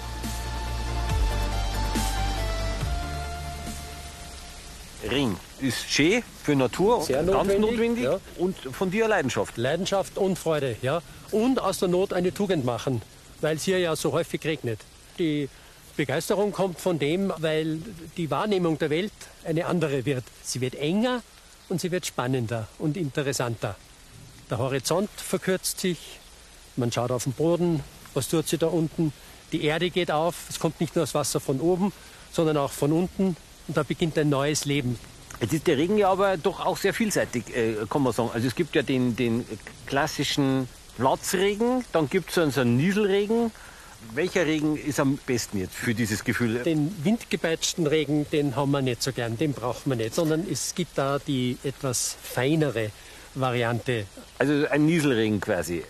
Ring 5.09 5.37
ist 5.61 5.89
schön 5.89 6.21
für 6.43 6.53
Natur, 6.53 7.01
Sehr 7.01 7.23
ganz 7.23 7.47
notwendig, 7.47 7.61
notwendig 7.61 8.03
ja. 8.03 8.19
und 8.35 8.57
von 8.57 8.91
dir 8.91 9.07
Leidenschaft. 9.07 9.55
Leidenschaft 9.55 10.17
und 10.17 10.37
Freude, 10.37 10.75
ja. 10.81 11.01
Und 11.31 11.61
aus 11.61 11.79
der 11.79 11.87
Not 11.87 12.11
eine 12.11 12.33
Tugend 12.33 12.65
machen, 12.65 13.01
weil 13.39 13.55
es 13.55 13.63
hier 13.63 13.79
ja 13.79 13.95
so 13.95 14.11
häufig 14.11 14.43
regnet. 14.43 14.81
Die 15.17 15.47
Begeisterung 15.95 16.51
kommt 16.51 16.81
von 16.81 16.99
dem, 16.99 17.31
weil 17.37 17.79
die 18.17 18.29
Wahrnehmung 18.29 18.77
der 18.79 18.89
Welt 18.89 19.13
eine 19.45 19.67
andere 19.67 20.03
wird. 20.03 20.25
Sie 20.43 20.59
wird 20.59 20.75
enger 20.75 21.23
und 21.69 21.79
sie 21.79 21.89
wird 21.89 22.05
spannender 22.05 22.67
und 22.79 22.97
interessanter. 22.97 23.77
Der 24.49 24.57
Horizont 24.57 25.09
verkürzt 25.15 25.79
sich, 25.79 26.19
man 26.75 26.91
schaut 26.91 27.11
auf 27.11 27.23
den 27.23 27.31
Boden, 27.31 27.81
was 28.17 28.27
tut 28.27 28.47
sie 28.47 28.57
da 28.57 28.67
unten? 28.67 29.13
Die 29.51 29.63
Erde 29.63 29.89
geht 29.89 30.11
auf, 30.11 30.35
es 30.49 30.59
kommt 30.59 30.81
nicht 30.81 30.95
nur 30.95 31.03
das 31.03 31.13
Wasser 31.13 31.39
von 31.39 31.59
oben, 31.61 31.93
sondern 32.33 32.57
auch 32.57 32.71
von 32.71 32.91
unten 32.91 33.37
und 33.67 33.77
da 33.77 33.83
beginnt 33.83 34.17
ein 34.17 34.29
neues 34.29 34.65
Leben. 34.65 34.99
Jetzt 35.39 35.53
ist 35.53 35.67
der 35.67 35.77
Regen 35.77 35.97
ja 35.97 36.09
aber 36.09 36.35
doch 36.35 36.65
auch 36.65 36.77
sehr 36.77 36.93
vielseitig, 36.93 37.55
äh, 37.55 37.75
kann 37.89 38.01
man 38.01 38.11
sagen. 38.11 38.31
Also 38.33 38.47
es 38.47 38.55
gibt 38.55 38.75
ja 38.75 38.81
den, 38.81 39.15
den 39.15 39.45
klassischen 39.85 40.67
Platzregen, 40.97 41.85
dann 41.91 42.09
gibt 42.09 42.29
es 42.29 42.35
so 42.35 42.41
einen- 42.41 42.51
so 42.51 42.61
einen 42.61 42.75
Nieselregen. 42.77 43.51
Welcher 44.13 44.45
Regen 44.45 44.77
ist 44.77 44.99
am 44.99 45.17
besten 45.25 45.59
jetzt 45.59 45.75
für 45.75 45.93
dieses 45.93 46.23
Gefühl? 46.23 46.59
Den 46.63 46.93
windgepeitschten 47.03 47.85
Regen, 47.87 48.25
den 48.31 48.55
haben 48.55 48.71
wir 48.71 48.81
nicht 48.81 49.01
so 49.03 49.11
gern, 49.11 49.37
den 49.37 49.53
braucht 49.53 49.85
man 49.87 49.97
nicht, 49.99 50.13
sondern 50.15 50.45
es 50.49 50.73
gibt 50.75 50.97
da 50.97 51.19
die 51.19 51.57
etwas 51.63 52.15
feinere 52.21 52.91
Variante. 53.35 54.05
Also 54.39 54.65
ein 54.69 54.85
Nieselregen 54.85 55.39
quasi. 55.41 55.83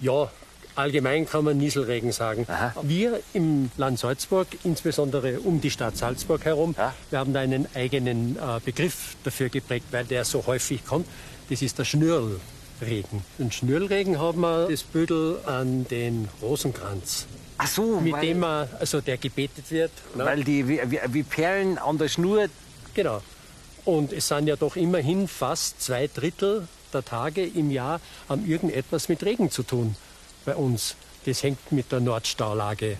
Ja, 0.00 0.30
allgemein 0.76 1.26
kann 1.26 1.44
man 1.44 1.58
Nieselregen 1.58 2.12
sagen. 2.12 2.44
Aha. 2.48 2.72
Wir 2.82 3.20
im 3.32 3.70
Land 3.76 3.98
Salzburg, 3.98 4.46
insbesondere 4.64 5.40
um 5.40 5.60
die 5.60 5.70
Stadt 5.70 5.96
Salzburg 5.96 6.44
herum, 6.44 6.74
Ja. 6.78 6.94
wir 7.10 7.18
haben 7.18 7.32
da 7.32 7.40
einen 7.40 7.66
eigenen 7.74 8.36
äh, 8.36 8.60
Begriff 8.64 9.16
dafür 9.24 9.48
geprägt, 9.48 9.86
weil 9.90 10.04
der 10.04 10.24
so 10.24 10.46
häufig 10.46 10.84
kommt. 10.86 11.06
Das 11.50 11.62
ist 11.62 11.78
der 11.78 11.84
Schnürlregen. 11.84 13.22
Und 13.38 13.54
Schnürlregen 13.54 14.18
haben 14.18 14.40
wir 14.40 14.68
das 14.68 14.82
Büdel 14.82 15.38
an 15.46 15.86
den 15.88 16.28
Rosenkranz, 16.42 17.26
Ach 17.58 17.66
so, 17.66 18.00
mit 18.00 18.12
weil, 18.12 18.20
dem 18.26 18.40
man, 18.40 18.68
also 18.78 19.00
der 19.00 19.16
gebetet 19.16 19.70
wird. 19.70 19.90
ne? 20.14 20.24
weil 20.24 20.44
die 20.44 20.68
wie, 20.68 20.80
wie, 20.90 21.00
wie 21.08 21.22
Perlen 21.22 21.78
an 21.78 21.96
der 21.98 22.08
Schnur. 22.08 22.46
Genau. 22.94 23.22
Und 23.84 24.12
es 24.12 24.28
sind 24.28 24.46
ja 24.48 24.56
doch 24.56 24.76
immerhin 24.76 25.28
fast 25.28 25.80
zwei 25.80 26.08
Drittel 26.12 26.66
der 26.92 27.04
Tage 27.04 27.44
im 27.46 27.70
Jahr 27.70 28.00
haben 28.28 28.46
irgendetwas 28.46 29.08
mit 29.08 29.22
Regen 29.24 29.50
zu 29.50 29.62
tun 29.62 29.96
bei 30.46 30.56
uns. 30.56 30.96
Das 31.26 31.42
hängt 31.42 31.72
mit 31.72 31.92
der 31.92 32.00
Nordstaulage 32.00 32.96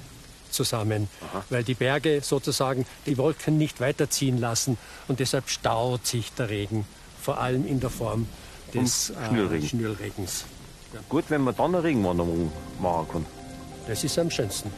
zusammen, 0.51 1.09
weil 1.51 1.65
die 1.65 1.75
Berge 1.75 2.21
sozusagen 2.23 2.87
die 3.07 3.17
Wolken 3.19 3.57
nicht 3.57 3.81
weiterziehen 3.81 4.39
lassen 4.39 4.77
und 5.09 5.21
deshalb 5.21 5.49
staut 5.49 6.07
sich 6.07 6.33
der 6.33 6.51
Regen, 6.51 6.87
vor 7.21 7.39
allem 7.39 7.67
in 7.67 7.81
der 7.81 7.91
Form 7.91 8.27
des 8.75 9.13
Schnürregen. 9.29 9.65
Äh, 9.65 9.69
Schnürregens. 9.69 10.45
Gut, 11.09 11.25
wenn 11.29 11.43
man 11.43 11.55
dann 11.57 11.75
eine 11.75 11.85
Regenwanderung 11.85 12.53
machen 12.81 13.07
kann. 13.13 13.27
Das 13.87 14.03
ist 14.03 14.19
am 14.19 14.31
schönsten. 14.31 14.71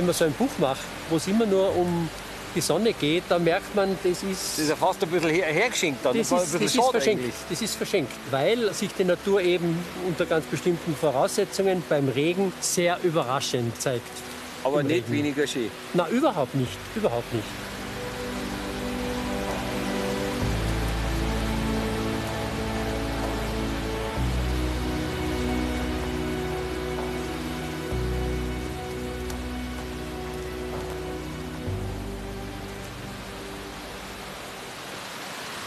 Wenn 0.00 0.06
man 0.06 0.14
so 0.14 0.24
ein 0.24 0.32
Buch 0.32 0.48
macht, 0.56 0.80
wo 1.10 1.16
es 1.16 1.26
immer 1.26 1.44
nur 1.44 1.76
um 1.76 2.08
die 2.54 2.62
Sonne 2.62 2.94
geht, 2.94 3.24
dann 3.28 3.44
merkt 3.44 3.74
man, 3.74 3.98
das 4.02 4.22
ist 4.22 4.52
Das 4.54 4.58
ist 4.60 4.68
ja 4.70 4.74
fast 4.76 5.02
ein 5.02 5.10
bisschen 5.10 5.28
her 5.28 5.44
hergeschenkt. 5.48 6.02
Dann. 6.02 6.16
Das 6.16 6.30
war 6.30 6.42
ist, 6.42 6.54
das 6.54 6.62
ist 6.62 6.74
verschenkt. 6.74 7.20
eigentlich. 7.22 7.34
Das 7.50 7.60
ist 7.60 7.74
verschenkt, 7.74 8.12
weil 8.30 8.72
sich 8.72 8.88
die 8.94 9.04
Natur 9.04 9.42
eben 9.42 9.78
unter 10.08 10.24
ganz 10.24 10.46
bestimmten 10.46 10.96
Voraussetzungen 10.96 11.82
beim 11.86 12.08
Regen 12.08 12.50
sehr 12.60 12.98
überraschend 13.02 13.78
zeigt. 13.78 14.08
Aber 14.64 14.80
Im 14.80 14.86
nicht 14.86 15.04
Regen. 15.10 15.12
weniger 15.12 15.46
schön. 15.46 15.70
Na, 15.92 16.08
überhaupt 16.08 16.54
nicht, 16.54 16.78
überhaupt 16.96 17.30
nicht. 17.34 17.44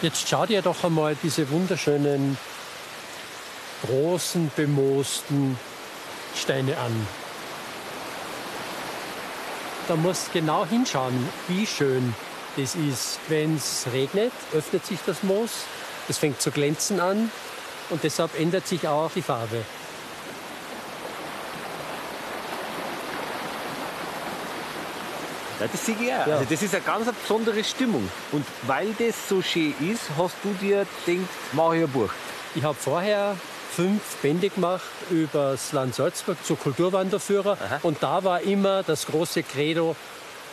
Jetzt 0.04 0.30
schau 0.30 0.46
dir 0.46 0.62
doch 0.62 0.84
einmal 0.84 1.18
diese 1.24 1.50
wunderschönen, 1.50 2.38
großen, 3.88 4.52
bemoosten 4.56 5.58
Feldsteine 6.34 6.78
an. 6.78 7.08
Da 9.88 9.96
muss 9.96 10.30
genau 10.34 10.66
hinschauen, 10.66 11.28
wie 11.48 11.66
schön 11.66 12.14
das 12.58 12.76
ist. 12.76 13.20
Wenn 13.28 13.56
es 13.56 13.88
regnet, 13.94 14.32
öffnet 14.54 14.86
sich 14.86 15.00
das 15.06 15.24
Moos, 15.24 15.52
es 16.10 16.18
fängt 16.18 16.42
zu 16.42 16.52
glänzen 16.52 17.00
an 17.00 17.32
und 17.90 18.04
deshalb 18.04 18.40
ändert 18.40 18.68
sich 18.68 18.88
auch 18.88 19.12
die 19.14 19.22
Farbe. 19.22 19.64
Ja, 25.60 25.68
das 25.72 25.86
sehe 25.86 25.96
ich 25.96 26.14
auch. 26.14 26.28
Ja. 26.28 26.38
Also 26.38 26.46
das 26.50 26.62
ist 26.62 26.76
eine 26.76 26.84
ganz 26.84 27.08
besondere 27.12 27.64
Stimmung. 27.64 28.10
Und 28.32 28.46
weil 28.64 28.94
das 28.98 29.30
so 29.30 29.42
schön 29.42 29.74
ist, 29.80 30.04
hast 30.18 30.36
du 30.44 30.54
dir 30.54 30.86
gedacht, 31.06 31.28
mache 31.54 31.78
ich 31.78 31.84
ein 31.84 31.90
Buch. 31.90 32.10
Ich 32.56 32.64
habe 32.64 32.76
vorher 32.76 33.36
fünf 33.76 34.18
Bände 34.22 34.50
gemacht 34.50 34.84
über 35.10 35.52
das 35.52 35.72
Land 35.72 35.96
Salzburg 35.96 36.38
zur 36.46 36.58
Kulturwanderführer. 36.58 37.58
Und 37.82 38.04
da 38.04 38.24
war 38.24 38.42
immer 38.42 38.84
das 38.84 39.08
große 39.08 39.44
Credo, 39.44 39.96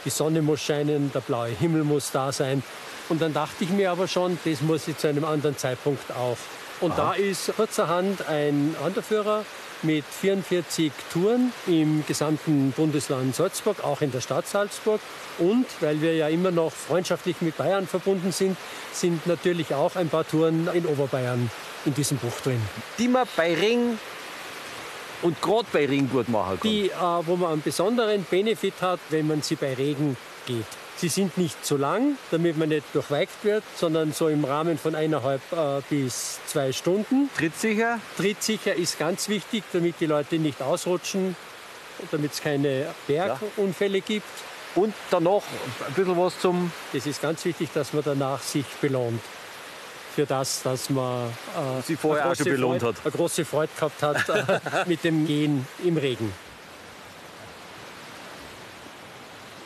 die 0.05 0.11
Sonne 0.11 0.41
muss 0.41 0.63
scheinen, 0.63 1.13
der 1.13 1.21
blaue 1.21 1.49
Himmel 1.49 1.85
muss 1.85 2.11
da 2.11 2.33
sein. 2.33 2.63
Und 3.11 3.21
dann 3.21 3.35
dachte 3.35 3.65
ich 3.65 3.71
mir 3.71 3.91
aber 3.91 4.09
schon, 4.09 4.39
das 4.45 4.63
muss 4.63 4.89
ich 4.89 4.97
zu 4.97 5.09
einem 5.09 5.25
anderen 5.25 5.59
Zeitpunkt 5.59 6.11
auch. 6.13 6.39
Und 6.81 6.97
da 6.97 7.13
ist 7.13 7.55
kurzerhand 7.57 8.27
ein 8.27 8.75
Wanderführer 8.81 9.45
mit 9.83 10.05
44 10.05 10.93
Touren 11.13 11.53
im 11.67 12.05
gesamten 12.07 12.73
Bundesland 12.73 13.35
Salzburg, 13.35 13.85
auch 13.85 14.01
in 14.01 14.13
der 14.13 14.21
Stadt 14.21 14.47
Salzburg. 14.47 15.01
Und 15.39 15.67
weil 15.81 16.01
wir 16.01 16.15
ja 16.15 16.29
immer 16.29 16.51
noch 16.51 16.73
freundschaftlich 16.73 17.37
mit 17.41 17.57
Bayern 17.57 17.87
verbunden 17.87 18.33
sind, 18.33 18.57
sind 18.93 19.27
natürlich 19.27 19.75
auch 19.75 19.97
ein 19.97 20.09
paar 20.09 20.27
Touren 20.27 20.69
in 20.73 20.87
Oberbayern 20.87 21.51
in 21.85 21.95
diesem 21.95 22.19
Buch 22.19 22.41
drin. 22.43 22.61
Die 22.99 23.09
man 23.09 23.27
bei 23.37 23.55
Ring 23.55 23.99
und 25.23 25.41
gerade 25.43 25.67
bei 25.73 25.87
Ring 25.87 26.09
gut 26.11 26.29
machen 26.29 26.61
kann. 26.61 26.71
Die, 26.71 26.89
äh, 26.89 27.27
wo 27.27 27.37
man 27.37 27.53
einen 27.53 27.63
besonderen 27.63 28.25
Benefit 28.25 28.75
hat, 28.81 29.01
wenn 29.11 29.27
man 29.27 29.43
sie 29.43 29.57
bei 29.57 29.75
Regen 29.75 30.17
geht. 30.47 30.65
Sie 31.01 31.09
sind 31.09 31.39
nicht 31.39 31.65
zu 31.65 31.79
lang, 31.79 32.19
damit 32.31 32.59
man 32.59 32.69
nicht 32.69 32.85
durchweicht 32.93 33.43
wird, 33.43 33.65
sondern 33.75 34.13
so 34.13 34.29
im 34.29 34.45
Rahmen 34.45 34.77
von 34.77 34.95
eineinhalb 34.95 35.41
äh, 35.51 35.81
bis 35.89 36.41
zwei 36.47 36.73
Stunden. 36.73 37.31
Trittsicher? 37.39 37.99
Trittsicher 38.19 38.75
ist 38.75 38.99
ganz 38.99 39.31
wichtig, 39.31 39.65
damit 39.73 39.95
die 39.99 40.05
Leute 40.05 40.37
nicht 40.37 40.61
ausrutschen, 40.61 41.37
damit 42.11 42.35
es 42.35 42.43
keine 42.43 42.85
Bergunfälle 43.07 44.03
gibt. 44.03 44.27
Und 44.75 44.93
danach 45.11 45.41
ein 45.89 45.95
bisschen 45.95 46.19
was 46.19 46.39
zum... 46.39 46.71
Das 46.93 47.07
ist 47.07 47.23
ganz 47.23 47.47
wichtig, 47.47 47.71
dass 47.73 47.95
man 47.95 48.03
danach 48.05 48.43
sich 48.43 48.67
belohnt. 48.83 49.23
Für 50.15 50.27
das, 50.27 50.63
dass 50.63 50.91
man 50.91 51.29
äh, 51.29 51.83
Sie 51.83 51.97
vorher 51.97 52.25
eine 52.25 52.33
auch 52.33 52.37
schon 52.37 52.45
große 52.45 52.57
belohnt 52.57 52.83
Freude, 52.83 52.99
hat. 52.99 53.07
Eine 53.07 53.13
große 53.13 53.45
Freude 53.47 53.73
gehabt 53.75 54.03
hat 54.03 54.29
äh, 54.29 54.61
mit 54.85 55.03
dem 55.03 55.27
Gehen 55.27 55.67
im 55.83 55.97
Regen. 55.97 56.31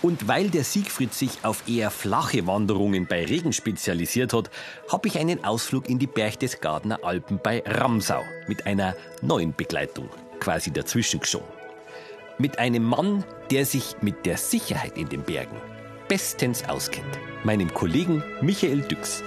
Und 0.04 0.28
weil 0.28 0.50
der 0.50 0.64
Siegfried 0.64 1.14
sich 1.14 1.30
auf 1.44 1.66
eher 1.66 1.90
flache 1.90 2.46
Wanderungen 2.46 3.06
bei 3.06 3.24
Regen 3.24 3.54
spezialisiert 3.54 4.34
hat, 4.34 4.50
habe 4.92 5.08
ich 5.08 5.16
einen 5.16 5.42
Ausflug 5.46 5.88
in 5.88 5.98
die 5.98 6.06
Berchtesgadener 6.06 7.02
Alpen 7.02 7.40
bei 7.42 7.62
Ramsau 7.64 8.22
mit 8.46 8.66
einer 8.66 8.94
neuen 9.22 9.54
Begleitung 9.56 10.10
quasi 10.40 10.70
dazwischen 10.70 11.20
geschoben. 11.20 11.48
Mit 12.36 12.58
einem 12.58 12.84
Mann, 12.84 13.24
der 13.50 13.64
sich 13.64 13.96
mit 14.02 14.26
der 14.26 14.36
Sicherheit 14.36 14.98
in 14.98 15.08
den 15.08 15.22
Bergen 15.22 15.56
bestens 16.06 16.68
auskennt, 16.68 17.18
meinem 17.42 17.72
Kollegen 17.72 18.22
Michael 18.42 18.82
Düx. 18.82 19.22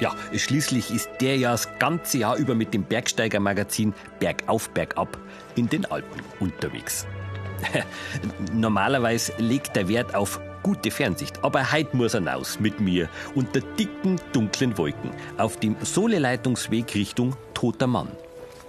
Ja, 0.00 0.16
schließlich 0.34 0.90
ist 0.90 1.10
der 1.20 1.36
ja 1.36 1.52
das 1.52 1.68
ganze 1.78 2.16
Jahr 2.16 2.36
über 2.36 2.54
mit 2.54 2.72
dem 2.72 2.84
Bergsteigermagazin 2.84 3.92
Bergauf, 4.20 4.70
Bergab 4.70 5.18
in 5.54 5.68
den 5.68 5.84
Alpen 5.84 6.22
unterwegs. 6.40 7.06
Normalerweise 8.52 9.32
legt 9.38 9.76
er 9.76 9.88
Wert 9.88 10.14
auf 10.14 10.40
gute 10.62 10.90
Fernsicht, 10.90 11.42
aber 11.42 11.72
heute 11.72 11.96
muss 11.96 12.14
er 12.14 12.26
raus 12.26 12.58
mit 12.60 12.80
mir 12.80 13.08
unter 13.34 13.60
dicken, 13.60 14.20
dunklen 14.32 14.76
Wolken 14.78 15.10
auf 15.38 15.56
dem 15.56 15.76
Soleleitungsweg 15.82 16.94
Richtung 16.94 17.34
Toter 17.54 17.86
Mann. 17.86 18.08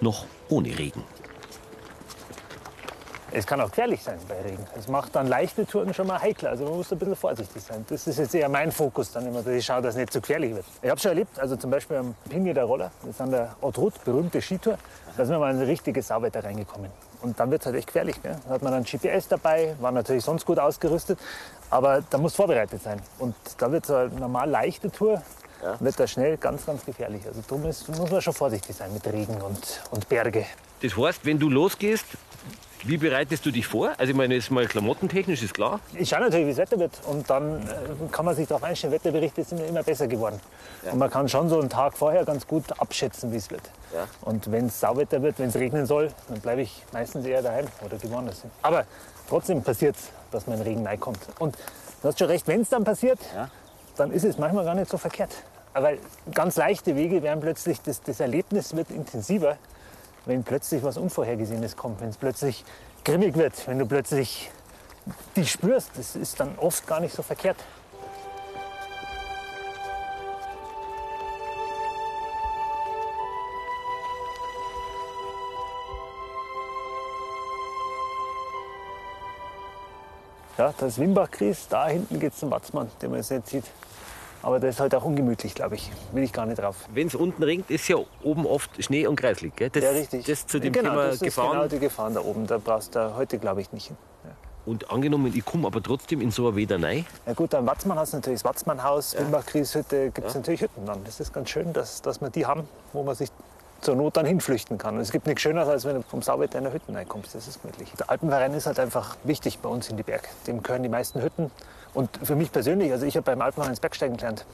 Noch 0.02 0.26
ohne 0.50 0.78
Regen. 0.78 1.04
Es 3.36 3.48
kann 3.48 3.60
auch 3.62 3.70
gefährlich 3.70 4.04
sein 4.04 4.20
bei 4.28 4.40
Regen. 4.42 4.64
Es 4.78 4.88
macht 4.88 5.16
dann 5.16 5.28
leichte 5.28 5.66
Touren 5.66 5.92
schon 5.92 6.06
mal 6.06 6.22
heikler. 6.22 6.52
Also 6.52 6.66
man 6.66 6.76
muss 6.76 6.92
ein 6.92 7.00
bisschen 7.00 7.16
vorsichtig 7.16 7.64
sein. 7.64 7.84
Das 7.90 8.06
ist 8.06 8.20
jetzt 8.20 8.36
eher 8.36 8.48
mein 8.48 8.72
Fokus 8.72 9.12
dann 9.12 9.26
immer, 9.26 9.42
dass 9.42 9.56
ich 9.56 9.66
schaue, 9.66 9.82
dass 9.82 9.96
es 9.96 10.00
nicht 10.02 10.14
zu 10.14 10.22
gefährlich 10.22 10.54
wird. 10.54 10.66
Ich 10.84 10.90
habe 10.90 11.00
schon 11.00 11.10
erlebt, 11.10 11.40
also 11.40 11.56
zum 11.56 11.72
Beispiel 11.72 11.98
am 11.98 12.14
Pinge 12.30 12.54
der 12.54 12.66
Roller, 12.66 12.92
das 13.02 13.10
ist 13.10 13.22
an 13.22 13.32
der 13.32 13.56
Ortrut, 13.62 14.04
berühmte 14.04 14.40
Skitour, 14.40 14.78
da 15.18 15.26
sind 15.26 15.34
wir 15.34 15.40
mal 15.40 15.52
in 15.52 15.60
ein 15.60 15.66
richtiges 15.66 16.10
Sauwetter 16.10 16.44
reingekommen. 16.44 16.92
Und 17.24 17.40
dann 17.40 17.50
wird 17.50 17.62
es 17.62 17.66
halt 17.66 17.78
echt 17.78 17.88
gefährlich. 17.88 18.22
Gell? 18.22 18.38
Da 18.46 18.54
hat 18.54 18.62
man 18.62 18.74
dann 18.74 18.84
GPS 18.84 19.28
dabei, 19.28 19.76
war 19.80 19.92
natürlich 19.92 20.24
sonst 20.24 20.46
gut 20.46 20.60
ausgerüstet, 20.60 21.18
aber 21.70 22.04
da 22.10 22.18
muss 22.18 22.36
vorbereitet 22.36 22.84
sein. 22.84 23.02
Und 23.18 23.36
da 23.58 23.72
wird 23.72 23.86
so 23.86 23.96
eine 23.96 24.10
normal 24.10 24.50
leichte 24.50 24.92
Tour, 24.92 25.22
wird 25.80 25.98
da 25.98 26.06
schnell 26.06 26.38
ganz, 26.38 26.66
ganz 26.66 26.86
gefährlich. 26.86 27.26
Also 27.26 27.42
darum 27.48 27.66
ist, 27.66 27.88
muss 27.88 28.12
man 28.12 28.22
schon 28.22 28.34
vorsichtig 28.34 28.76
sein 28.76 28.94
mit 28.94 29.08
Regen 29.08 29.42
und, 29.42 29.82
und 29.92 30.10
Berge. 30.10 30.46
Das 30.82 30.98
heißt, 30.98 31.26
wenn 31.26 31.40
du 31.40 31.50
losgehst, 31.50 32.06
wie 32.86 32.98
bereitest 32.98 33.46
du 33.46 33.52
dich 33.52 33.66
vor? 33.66 33.92
Also 33.98 34.12
ich 34.12 34.18
meine, 34.18 34.36
jetzt 34.36 34.52
mal 34.52 34.66
klamottentechnisch 34.68 35.42
ist 35.42 35.54
klar. 35.54 35.80
Ich 35.94 36.10
schaue 36.10 36.22
natürlich, 36.22 36.46
wie 36.46 36.50
das 36.50 36.58
Wetter 36.58 36.80
wird. 36.80 36.92
Und 37.08 37.30
dann 37.30 37.62
äh, 37.62 38.12
kann 38.12 38.26
man 38.26 38.36
sich 38.36 38.48
darauf 38.48 38.64
einstellen. 38.64 38.94
Wetterberichte 38.94 39.44
sind 39.44 39.60
ja 39.60 39.66
immer 39.66 39.84
besser 39.84 40.08
geworden. 40.08 40.40
Und 40.92 40.98
man 40.98 41.10
kann 41.10 41.30
schon 41.30 41.48
so 41.50 41.60
einen 41.60 41.70
Tag 41.70 41.98
vorher 41.98 42.26
ganz 42.26 42.46
gut 42.46 42.64
abschätzen, 42.80 43.32
wie 43.32 43.38
es 43.38 43.50
wird. 43.50 43.62
Ja. 43.94 44.08
Und 44.22 44.52
wenn 44.52 44.66
es 44.66 44.80
Sauwetter 44.80 45.22
wird, 45.22 45.40
wenn 45.40 45.50
es 45.50 45.56
regnen 45.56 45.86
soll, 45.86 46.12
dann 46.28 46.40
bleibe 46.42 46.62
ich 46.62 46.84
meistens 46.92 47.26
eher 47.26 47.42
daheim 47.42 47.68
oder 47.84 47.98
woanders 48.12 48.42
hin. 48.42 48.52
Aber 48.62 48.86
trotzdem 49.30 49.64
passiert 49.64 49.96
es, 49.96 50.10
dass 50.32 50.48
man 50.48 50.58
in 50.58 50.64
Regen 50.64 50.86
reinkommt. 50.86 51.20
Und 51.40 51.56
du 52.02 52.08
hast 52.08 52.20
schon 52.20 52.28
recht, 52.28 52.48
wenn 52.48 52.62
es 52.62 52.70
dann 52.70 52.84
passiert, 52.84 53.20
dann 53.96 54.12
ist 54.12 54.26
es 54.26 54.38
manchmal 54.38 54.66
gar 54.66 54.76
nicht 54.76 54.90
so 54.90 54.98
verkehrt. 54.98 55.32
Weil 55.74 56.00
ganz 56.34 56.56
leichte 56.58 56.96
Wege 56.96 57.24
werden 57.24 57.40
plötzlich, 57.40 57.82
das, 57.82 58.02
das 58.02 58.20
Erlebnis 58.20 58.76
wird 58.76 58.92
intensiver, 58.92 59.58
wenn 60.26 60.44
plötzlich 60.44 60.84
was 60.84 60.98
Unvorhergesehenes 60.98 61.76
kommt, 61.76 62.02
wenn 62.02 62.10
es 62.10 62.18
plötzlich 62.18 62.64
grimmig 63.04 63.36
wird, 63.36 63.68
wenn 63.68 63.80
du 63.80 63.86
plötzlich 63.86 64.52
die 65.36 65.46
spürst, 65.46 65.92
das 65.96 66.16
ist 66.16 66.40
dann 66.40 66.58
oft 66.58 66.88
gar 66.88 67.00
nicht 67.00 67.14
so 67.14 67.24
verkehrt. 67.24 67.58
Ja, 80.58 80.74
das 80.78 81.00
Wimbach-Kries, 81.00 81.68
da 81.68 81.88
hinten 81.88 82.20
geht 82.20 82.32
es 82.32 82.40
zum 82.40 82.52
Watzmann, 82.52 82.90
den 83.02 83.10
man 83.10 83.20
jetzt 83.20 83.32
nicht 83.32 83.48
sieht. 83.48 83.66
Aber 84.44 84.60
das 84.60 84.76
ist 84.76 84.80
halt 84.82 84.94
auch 84.94 85.06
ungemütlich, 85.06 85.56
glaube 85.56 85.76
ich. 85.76 85.90
Will 86.12 86.24
ich 86.24 86.34
gar 86.34 86.46
nicht 86.46 86.62
drauf. 86.62 86.76
Wenn 86.94 87.08
es 87.08 87.16
unten 87.16 87.42
regnet, 87.42 87.70
ist 87.72 87.88
ja 87.88 87.96
oben 88.24 88.46
oft 88.46 88.84
Schnee 88.84 89.08
und 89.08 89.16
Kreislig. 89.16 89.56
Gell? 89.56 89.70
Das, 89.70 89.82
ja, 89.84 89.90
richtig. 89.92 90.26
Das 90.26 90.46
zu 90.46 90.60
dem 90.60 90.74
genau, 90.74 90.90
Thema 90.92 91.06
das 91.06 91.16
ist 91.16 91.24
Gefahren. 91.24 91.52
genau 91.54 91.68
die 91.68 91.80
Gefahren 91.80 92.14
da 92.14 92.22
oben. 92.22 92.46
Da 92.46 92.58
brauchst 92.58 92.94
du 92.94 93.16
heute, 93.16 93.38
glaube 93.40 93.62
ich, 93.62 93.72
nicht 93.72 93.88
hin. 93.88 93.98
Und 94.66 94.90
angenommen, 94.90 95.34
ich 95.36 95.44
komme 95.44 95.68
aber 95.68 95.84
trotzdem 95.84 96.22
in 96.22 96.32
so 96.32 96.48
ein 96.48 96.56
Weder 96.56 96.82
rein. 96.82 97.06
Ja 97.26 97.34
gut, 97.34 97.54
am 97.54 97.66
Watzmann 97.68 97.98
hast 98.00 98.14
du 98.14 98.18
natürlich 98.18 98.42
das 98.42 98.50
Watzmannhaus, 98.50 99.14
Wimbach-Krieshütte, 99.18 100.12
gibt 100.12 100.26
es 100.28 100.34
Ja. 100.36 100.40
natürlich 100.40 100.62
Hütten 100.62 100.86
dann. 100.86 101.04
Das 101.04 101.20
ist 101.20 101.34
ganz 101.34 101.50
schön, 101.50 101.74
dass, 101.74 102.02
dass 102.02 102.22
wir 102.22 102.30
die 102.30 102.46
haben, 102.46 102.64
wo 102.94 103.04
man 103.04 103.14
sich 103.16 103.30
zur 103.84 103.96
Not 103.96 104.18
dann 104.18 104.26
hinflüchten 104.26 104.78
kann. 104.78 104.96
Und 104.96 105.02
es 105.02 105.12
gibt 105.12 105.28
nichts 105.28 105.42
Schöneres, 105.42 105.70
als 105.70 105.86
wenn 105.86 105.96
du 105.96 106.02
vom 106.04 106.22
Sauwetter 106.22 106.58
in 106.58 106.64
der 106.64 106.74
Hütte 106.74 106.94
reinkommst. 106.94 107.36
Das 107.36 107.48
ist 107.48 107.62
gemütlich. 107.62 107.92
Der 108.00 108.10
Alpenverein 108.10 108.54
ist 108.54 108.66
halt 108.66 108.80
einfach 108.80 109.18
wichtig 109.24 109.60
bei 109.60 109.70
uns 109.70 109.90
in 109.90 109.98
die 109.98 110.04
Berge. 110.04 110.28
Dem 110.48 110.64
gehören 110.64 110.84
die 110.84 110.90
meisten 110.90 111.22
Hütten. 111.22 111.52
Und 111.94 112.10
für 112.24 112.36
mich 112.36 112.52
persönlich, 112.52 112.92
also 112.92 113.06
ich 113.06 113.16
habe 113.16 113.26
beim 113.26 113.42
Alpenverein 113.42 113.72
ins 113.72 113.80
Bergsteigen 113.80 114.18
gelernt. 114.18 114.46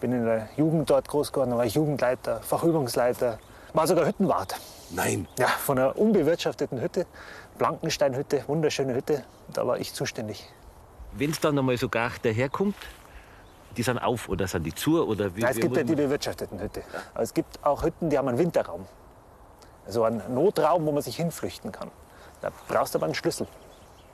Bin 0.00 0.12
in 0.12 0.24
der 0.24 0.48
Jugend 0.56 0.88
dort 0.88 1.08
groß 1.08 1.32
geworden, 1.32 1.50
da 1.50 1.56
war 1.58 1.66
ich 1.66 1.74
Jugendleiter, 1.74 2.40
Fachübungsleiter, 2.40 3.38
war 3.74 3.86
sogar 3.86 4.06
Hüttenwart. 4.06 4.54
Nein. 4.90 5.26
Ja, 5.38 5.48
von 5.48 5.78
einer 5.78 5.98
unbewirtschafteten 5.98 6.80
Hütte, 6.80 7.06
Blankensteinhütte, 7.58 8.44
wunderschöne 8.46 8.94
Hütte, 8.94 9.24
da 9.52 9.66
war 9.66 9.78
ich 9.78 9.92
zuständig. 9.92 10.48
Wenn 11.12 11.30
es 11.30 11.40
dann 11.40 11.58
einmal 11.58 11.76
so 11.76 11.88
gar 11.88 12.12
daherkommt, 12.22 12.76
die 13.78 13.84
sind 13.84 13.98
auf 13.98 14.28
oder 14.28 14.46
sind 14.48 14.64
die 14.64 14.74
zu? 14.74 15.02
Oder 15.06 15.34
wie, 15.36 15.40
Ja, 15.40 15.50
es 15.50 15.56
gibt 15.56 15.76
ja 15.76 15.84
die 15.84 15.94
bewirtschafteten 15.94 16.60
Hütte. 16.60 16.82
Aber 17.14 17.22
es 17.22 17.32
gibt 17.32 17.64
auch 17.64 17.84
Hütten, 17.84 18.10
die 18.10 18.18
haben 18.18 18.28
einen 18.28 18.38
Winterraum. 18.38 18.84
Also 19.86 20.02
einen 20.02 20.34
Notraum, 20.34 20.84
wo 20.84 20.92
man 20.92 21.00
sich 21.00 21.16
hinflüchten 21.16 21.72
kann. 21.72 21.90
Da 22.42 22.50
brauchst 22.66 22.94
du 22.94 22.98
aber 22.98 23.06
einen 23.06 23.14
Schlüssel. 23.14 23.46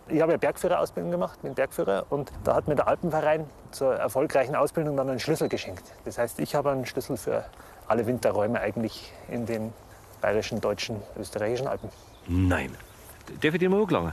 Ich 0.09 0.21
habe 0.21 0.33
ja 0.33 0.39
Bergführerausbildung 0.39 1.11
gemacht, 1.11 1.41
bin 1.41 1.55
Bergführer 1.55 2.05
und 2.11 2.31
da 2.45 2.55
hat 2.55 2.69
mir 2.69 2.75
der 2.75 2.87
Alpenverein 2.89 3.47
zur 3.71 3.95
erfolgreichen 3.95 4.55
Ausbildung 4.55 4.99
dann 4.99 5.09
einen 5.09 5.19
Schlüssel 5.19 5.49
geschenkt. 5.49 5.85
Das 6.05 6.19
heißt, 6.19 6.39
ich 6.41 6.55
habe 6.55 6.71
einen 6.71 6.85
Schlüssel 6.85 7.17
für 7.17 7.45
alle 7.89 8.07
Winterräume 8.07 8.61
eigentlich 8.61 9.13
in 9.29 9.47
den 9.47 9.73
bayerischen, 10.21 10.61
deutschen, 10.61 11.01
österreichischen 11.19 11.67
Alpen. 11.67 11.89
Nein. 12.29 12.77
Darf 13.41 13.55
ich 13.55 13.59
dir 13.59 13.71
mal 13.71 13.81
angelangen? 13.81 14.13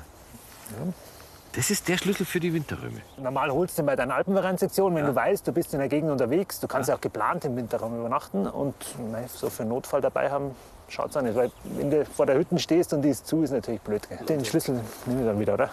Das 1.54 1.70
ist 1.70 1.90
der 1.90 1.98
Schlüssel 1.98 2.26
für 2.26 2.40
die 2.40 2.54
Winterräume. 2.54 3.02
Normal 3.18 3.52
holst 3.52 3.78
du 3.78 3.82
ihn 3.84 3.86
bei 3.86 3.98
deiner 3.98 4.16
Alpenvereinssektion, 4.16 4.96
wenn 4.96 5.06
du 5.06 5.14
weißt, 5.14 5.46
du 5.46 5.52
bist 5.52 5.74
in 5.74 5.80
der 5.80 5.90
Gegend 5.90 6.10
unterwegs. 6.10 6.62
Du 6.62 6.68
kannst 6.68 6.88
ja 6.88 6.96
auch 6.96 7.02
geplant 7.02 7.44
im 7.44 7.58
Winterraum 7.58 8.00
übernachten 8.00 8.48
und 8.48 8.74
mei, 9.12 9.28
so 9.28 9.50
für 9.50 9.64
einen 9.64 9.70
Notfall 9.70 10.00
dabei 10.00 10.32
haben, 10.32 10.56
schaut's 10.88 11.18
auch 11.18 11.22
nicht. 11.22 11.36
Weil 11.36 11.52
wenn 11.76 11.92
du 11.92 12.06
vor 12.06 12.26
der 12.26 12.38
Hütte 12.38 12.58
stehst 12.58 12.94
und 12.94 13.02
die 13.02 13.10
ist 13.10 13.28
zu, 13.28 13.44
ist 13.44 13.52
natürlich 13.52 13.82
blöd. 13.82 14.08
Gell? 14.08 14.18
Den 14.28 14.46
Schlüssel 14.46 14.80
nehme 15.06 15.22
ich 15.22 15.28
dann 15.28 15.40
wieder, 15.40 15.56
oder? 15.56 15.70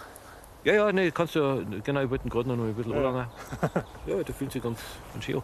Ja, 0.64 0.72
ja, 0.74 0.90
nee, 0.90 1.12
kannst 1.12 1.36
du, 1.36 1.64
genau, 1.84 2.02
ich 2.02 2.10
wollte 2.10 2.26
ihn 2.26 2.30
gerade 2.30 2.48
noch 2.48 2.56
ein 2.56 2.74
bisschen 2.74 2.94
anlangen. 2.94 3.26
Ja, 4.06 4.20
der 4.20 4.34
fühlt 4.34 4.50
sich 4.50 4.60
ganz, 4.60 4.80
ganz 5.12 5.24
schön 5.24 5.36
an. 5.36 5.42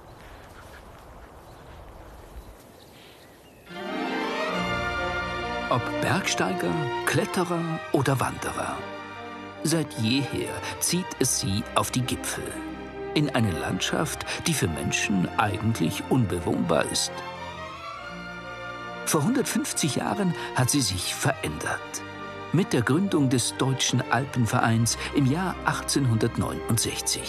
Ob 5.70 6.00
Bergsteiger, 6.00 6.70
Kletterer 7.06 7.78
oder 7.92 8.18
Wanderer. 8.18 8.76
Seit 9.66 9.94
jeher 9.94 10.52
zieht 10.78 11.06
es 11.20 11.40
sie 11.40 11.64
auf 11.74 11.90
die 11.90 12.02
Gipfel. 12.02 12.44
In 13.14 13.30
eine 13.30 13.50
Landschaft, 13.50 14.26
die 14.46 14.52
für 14.52 14.68
Menschen 14.68 15.26
eigentlich 15.38 16.02
unbewohnbar 16.10 16.84
ist. 16.92 17.12
Vor 19.06 19.22
150 19.22 19.96
Jahren 19.96 20.34
hat 20.54 20.68
sie 20.68 20.82
sich 20.82 21.14
verändert. 21.14 21.80
Mit 22.52 22.74
der 22.74 22.82
Gründung 22.82 23.30
des 23.30 23.56
Deutschen 23.56 24.02
Alpenvereins 24.10 24.98
im 25.16 25.24
Jahr 25.24 25.56
1869. 25.64 27.22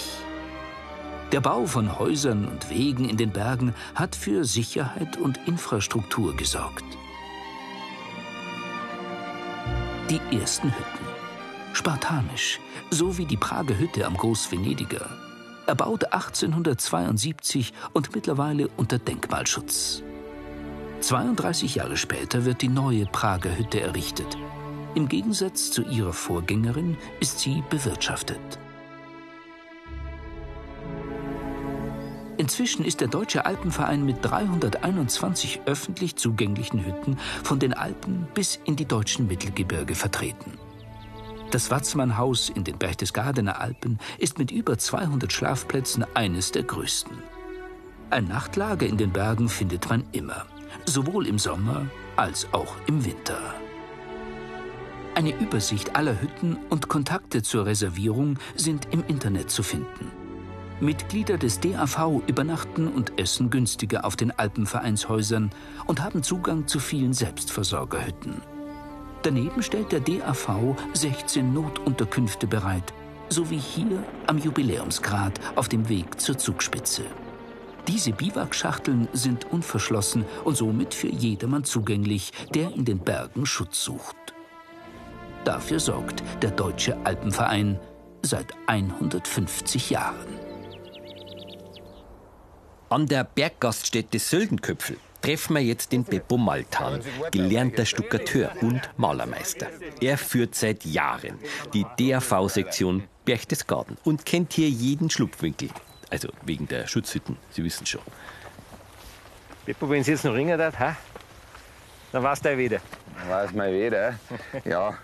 Der 1.31 1.39
Bau 1.39 1.65
von 1.65 1.97
Häusern 1.97 2.49
und 2.49 2.69
Wegen 2.69 3.07
in 3.07 3.15
den 3.15 3.31
Bergen 3.31 3.73
hat 3.95 4.13
für 4.13 4.43
Sicherheit 4.43 5.15
und 5.15 5.39
Infrastruktur 5.47 6.35
gesorgt. 6.35 6.83
Die 10.09 10.19
ersten 10.37 10.67
Hütten. 10.67 11.04
Spartanisch, 11.75 12.61
so 12.89 13.17
wie 13.17 13.25
die 13.25 13.35
Prager 13.35 13.77
Hütte 13.77 14.05
am 14.05 14.15
Großvenediger. 14.15 15.09
Erbaut 15.67 16.05
1872 16.05 17.73
und 17.91 18.15
mittlerweile 18.15 18.69
unter 18.77 18.97
Denkmalschutz. 18.97 20.01
32 21.01 21.75
Jahre 21.75 21.97
später 21.97 22.45
wird 22.45 22.61
die 22.61 22.69
neue 22.69 23.05
Prager 23.05 23.57
Hütte 23.57 23.81
errichtet. 23.81 24.37
Im 24.95 25.09
Gegensatz 25.09 25.69
zu 25.69 25.83
ihrer 25.83 26.13
Vorgängerin 26.13 26.95
ist 27.19 27.39
sie 27.39 27.61
bewirtschaftet. 27.69 28.39
Inzwischen 32.37 32.85
ist 32.85 33.01
der 33.01 33.09
Deutsche 33.09 33.45
Alpenverein 33.45 34.05
mit 34.05 34.23
321 34.23 35.63
öffentlich 35.65 36.15
zugänglichen 36.15 36.85
Hütten 36.85 37.17
von 37.43 37.59
den 37.59 37.73
Alpen 37.73 38.29
bis 38.33 38.61
in 38.63 38.77
die 38.77 38.85
deutschen 38.85 39.27
Mittelgebirge 39.27 39.95
vertreten. 39.95 40.53
Das 41.55 41.71
Watzmannhaus 41.71 42.49
in 42.49 42.65
den 42.65 42.77
Berchtesgadener 42.77 43.61
Alpen 43.61 43.97
ist 44.17 44.37
mit 44.37 44.51
über 44.51 44.77
200 44.77 45.31
Schlafplätzen 45.31 46.05
eines 46.13 46.51
der 46.51 46.63
größten. 46.63 47.17
Ein 48.09 48.25
Nachtlager 48.25 48.85
in 48.85 48.97
den 48.97 49.13
Bergen 49.13 49.47
findet 49.47 49.87
man 49.87 50.03
immer, 50.11 50.45
sowohl 50.85 51.25
im 51.27 51.39
Sommer 51.39 51.85
als 52.17 52.45
auch 52.51 52.75
im 52.87 53.05
Winter. 53.05 53.39
Eine 55.15 55.33
Übersicht 55.39 55.95
aller 55.95 56.21
Hütten 56.21 56.57
und 56.69 56.89
Kontakte 56.89 57.41
zur 57.41 57.65
Reservierung 57.65 58.37
sind 58.57 58.89
im 58.91 59.05
Internet 59.07 59.49
zu 59.49 59.63
finden. 59.63 60.11
Mitglieder 60.81 61.37
des 61.37 61.61
DAV 61.61 62.21
übernachten 62.27 62.89
und 62.89 63.17
essen 63.17 63.49
günstiger 63.49 64.03
auf 64.03 64.17
den 64.17 64.37
Alpenvereinshäusern 64.37 65.51
und 65.85 66.03
haben 66.03 66.21
Zugang 66.21 66.67
zu 66.67 66.81
vielen 66.81 67.13
Selbstversorgerhütten. 67.13 68.41
Daneben 69.25 69.63
stellt 69.63 69.91
der 69.91 70.01
DAV 70.01 70.75
16 70.93 71.51
Notunterkünfte 71.51 72.45
bereit, 72.45 72.93
so 73.27 73.49
wie 73.49 73.57
hier 73.57 74.03
am 74.27 74.37
Jubiläumsgrat 74.37 75.39
auf 75.55 75.67
dem 75.67 75.89
Weg 75.89 76.21
zur 76.21 76.37
Zugspitze. 76.37 77.01
Diese 77.87 78.11
Biwakschachteln 78.11 79.07
sind 79.13 79.51
unverschlossen 79.51 80.25
und 80.43 80.57
somit 80.57 80.93
für 80.93 81.07
jedermann 81.07 81.63
zugänglich, 81.63 82.33
der 82.53 82.71
in 82.75 82.85
den 82.85 82.99
Bergen 82.99 83.47
Schutz 83.47 83.83
sucht. 83.83 84.15
Dafür 85.43 85.79
sorgt 85.79 86.21
der 86.43 86.51
Deutsche 86.51 86.95
Alpenverein 87.03 87.79
seit 88.21 88.53
150 88.67 89.89
Jahren. 89.89 90.39
An 92.89 93.07
der 93.07 93.23
Berggaststätte 93.23 94.19
Söldenköpfel 94.19 94.97
treffen 95.25 95.55
wir 95.55 95.63
jetzt 95.63 95.91
den 95.91 96.03
Beppo 96.03 96.37
Maltan, 96.37 97.01
gelernter 97.31 97.83
Stuckateur 97.83 98.51
und 98.61 98.81
Malermeister. 98.97 99.67
Er 99.99 100.19
führt 100.19 100.53
seit 100.53 100.85
Jahren 100.85 101.39
die 101.73 101.83
DAV-Sektion 101.97 103.03
Berchtesgaden 103.25 103.97
und 104.03 104.23
kennt 104.23 104.53
hier 104.53 104.69
jeden 104.69 105.09
Schlupfwinkel. 105.09 105.69
Also 106.11 106.29
wegen 106.43 106.67
der 106.67 106.85
Schutzhütten, 106.85 107.37
Sie 107.49 107.63
wissen 107.63 107.87
schon. 107.87 108.01
Beppo, 109.65 109.89
wenn 109.89 110.03
Sie 110.03 110.11
jetzt 110.11 110.25
noch 110.25 110.33
ringen 110.35 110.59
darf, 110.59 110.77
ha? 110.77 110.95
dann 112.11 112.21
war's 112.21 112.39
da 112.39 112.55
wieder. 112.55 112.79
Weiß 113.27 113.51
mal 113.53 113.73
wieder. 113.73 114.19
Ja, 114.63 114.95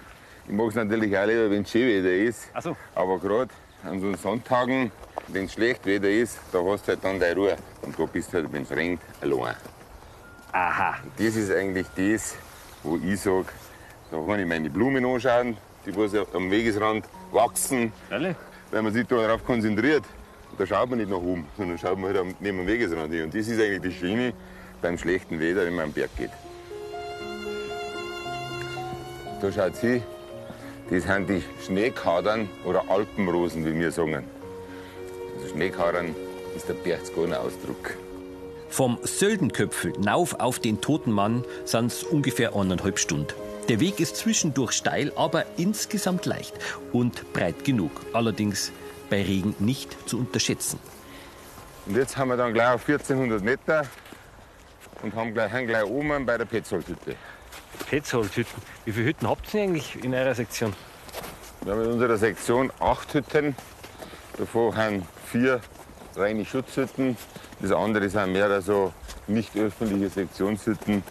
ich 0.45 0.53
mag 0.53 0.69
es 0.69 0.75
natürlich 0.75 1.17
auch 1.17 1.25
lieber, 1.25 1.49
wenn 1.49 1.63
es 1.63 1.69
Skiwetter 1.69 2.13
ist. 2.13 2.47
Ach 2.53 2.61
so. 2.61 2.77
Aber 2.93 3.17
gerade 3.17 3.49
an 3.83 3.99
so 3.99 4.15
Sonntagen, 4.15 4.91
wenn 5.29 5.45
es 5.45 5.53
schlecht 5.53 5.83
Wetter 5.87 6.09
ist, 6.09 6.37
da 6.51 6.59
hast 6.63 6.83
du 6.83 6.89
halt 6.89 7.03
dann 7.03 7.19
deine 7.19 7.35
Ruhe. 7.35 7.57
Und 7.81 7.97
da 7.97 8.05
bist 8.05 8.31
du 8.31 8.37
halt, 8.37 8.53
wenn 8.53 8.61
es 8.61 8.69
regnet, 8.69 8.99
allein. 9.19 9.55
Aha. 10.51 10.95
Und 11.03 11.11
das 11.17 11.35
ist 11.35 11.51
eigentlich 11.51 11.87
das, 11.95 12.35
wo 12.83 12.97
ich 12.97 13.19
sage, 13.21 13.45
da 14.11 14.17
kann 14.25 14.39
ich 14.39 14.45
meine 14.47 14.69
Blumen 14.69 15.05
anschauen, 15.05 15.55
die 15.85 15.95
was 15.95 16.13
am 16.33 16.51
Wegesrand 16.51 17.05
wachsen. 17.31 17.91
Ehrlich? 18.09 18.35
Wenn 18.71 18.83
man 18.83 18.93
sich 18.93 19.07
darauf 19.07 19.45
konzentriert, 19.45 20.03
da 20.57 20.65
schaut 20.65 20.89
man 20.89 20.99
nicht 20.99 21.09
nach 21.09 21.17
oben, 21.17 21.45
sondern 21.57 21.77
schaut 21.77 21.97
man 21.97 22.09
halt 22.09 22.17
am- 22.19 22.35
neben 22.39 22.57
dem 22.59 22.67
Wegesrand 22.67 23.11
hin. 23.13 23.23
Und 23.23 23.33
das 23.35 23.47
ist 23.47 23.59
eigentlich 23.61 23.81
das 23.81 23.93
Schöne 23.93 24.33
beim 24.81 24.97
schlechten 24.97 25.39
Wetter, 25.39 25.65
wenn 25.65 25.75
man 25.75 25.85
am 25.85 25.91
Berg 25.93 26.09
geht. 26.17 26.31
Da 29.41 29.51
schaut 29.51 29.75
hin, 29.77 30.03
das 30.89 31.03
sind 31.03 31.29
die 31.29 31.43
Schneekadern 31.65 32.49
oder 32.65 32.83
Alpenrosen, 32.89 33.65
wie 33.65 33.79
wir 33.79 33.91
sagen. 33.91 34.23
Also 35.37 35.47
Schneekadern 35.53 36.13
ist 36.55 36.67
der 36.67 36.73
Berchtesgadener 36.75 37.39
Ausdruck. 37.39 37.95
Vom 38.71 38.99
Söldenköpfel 39.03 39.91
nauf 39.99 40.39
auf 40.39 40.57
den 40.57 40.79
Toten 40.79 41.11
Mann 41.11 41.43
sind 41.65 41.87
es 41.87 42.03
ungefähr 42.03 42.55
eineinhalb 42.55 42.99
Stunden. 42.99 43.33
Der 43.67 43.81
Weg 43.81 43.99
ist 43.99 44.15
zwischendurch 44.15 44.71
steil, 44.71 45.11
aber 45.17 45.45
insgesamt 45.57 46.25
leicht 46.25 46.53
und 46.93 47.33
breit 47.33 47.65
genug. 47.65 47.91
Allerdings 48.13 48.71
bei 49.09 49.23
Regen 49.23 49.55
nicht 49.59 50.07
zu 50.07 50.17
unterschätzen. 50.17 50.79
Und 51.85 51.97
jetzt 51.97 52.15
haben 52.15 52.29
wir 52.29 52.37
dann 52.37 52.53
gleich 52.53 52.69
auf 52.69 52.87
1400 52.87 53.43
Meter 53.43 53.85
und 55.01 55.13
haben 55.15 55.33
gleich, 55.33 55.51
haben 55.51 55.67
gleich 55.67 55.83
oben 55.83 56.25
bei 56.25 56.37
der 56.37 56.45
Petzoldhütte. 56.45 57.17
Petzoldhütten. 57.89 58.61
Wie 58.85 58.93
viele 58.93 59.07
Hütten 59.07 59.27
habt 59.27 59.53
ihr 59.53 59.63
eigentlich 59.63 60.01
in 60.01 60.13
eurer 60.13 60.33
Sektion? 60.33 60.73
Wir 61.63 61.73
haben 61.73 61.83
in 61.83 61.91
unserer 61.91 62.17
Sektion 62.17 62.71
acht 62.79 63.13
Hütten. 63.13 63.53
Davon 64.37 64.73
haben 64.77 65.05
vier 65.25 65.59
reine 66.17 66.45
Schutzhütten. 66.45 67.17
Das 67.61 67.71
andere 67.71 68.09
sind 68.09 68.33
mehr 68.33 68.61
so 68.61 68.93
nicht 69.27 69.55
öffentliche 69.55 70.09
Sektionshütten. 70.09 71.03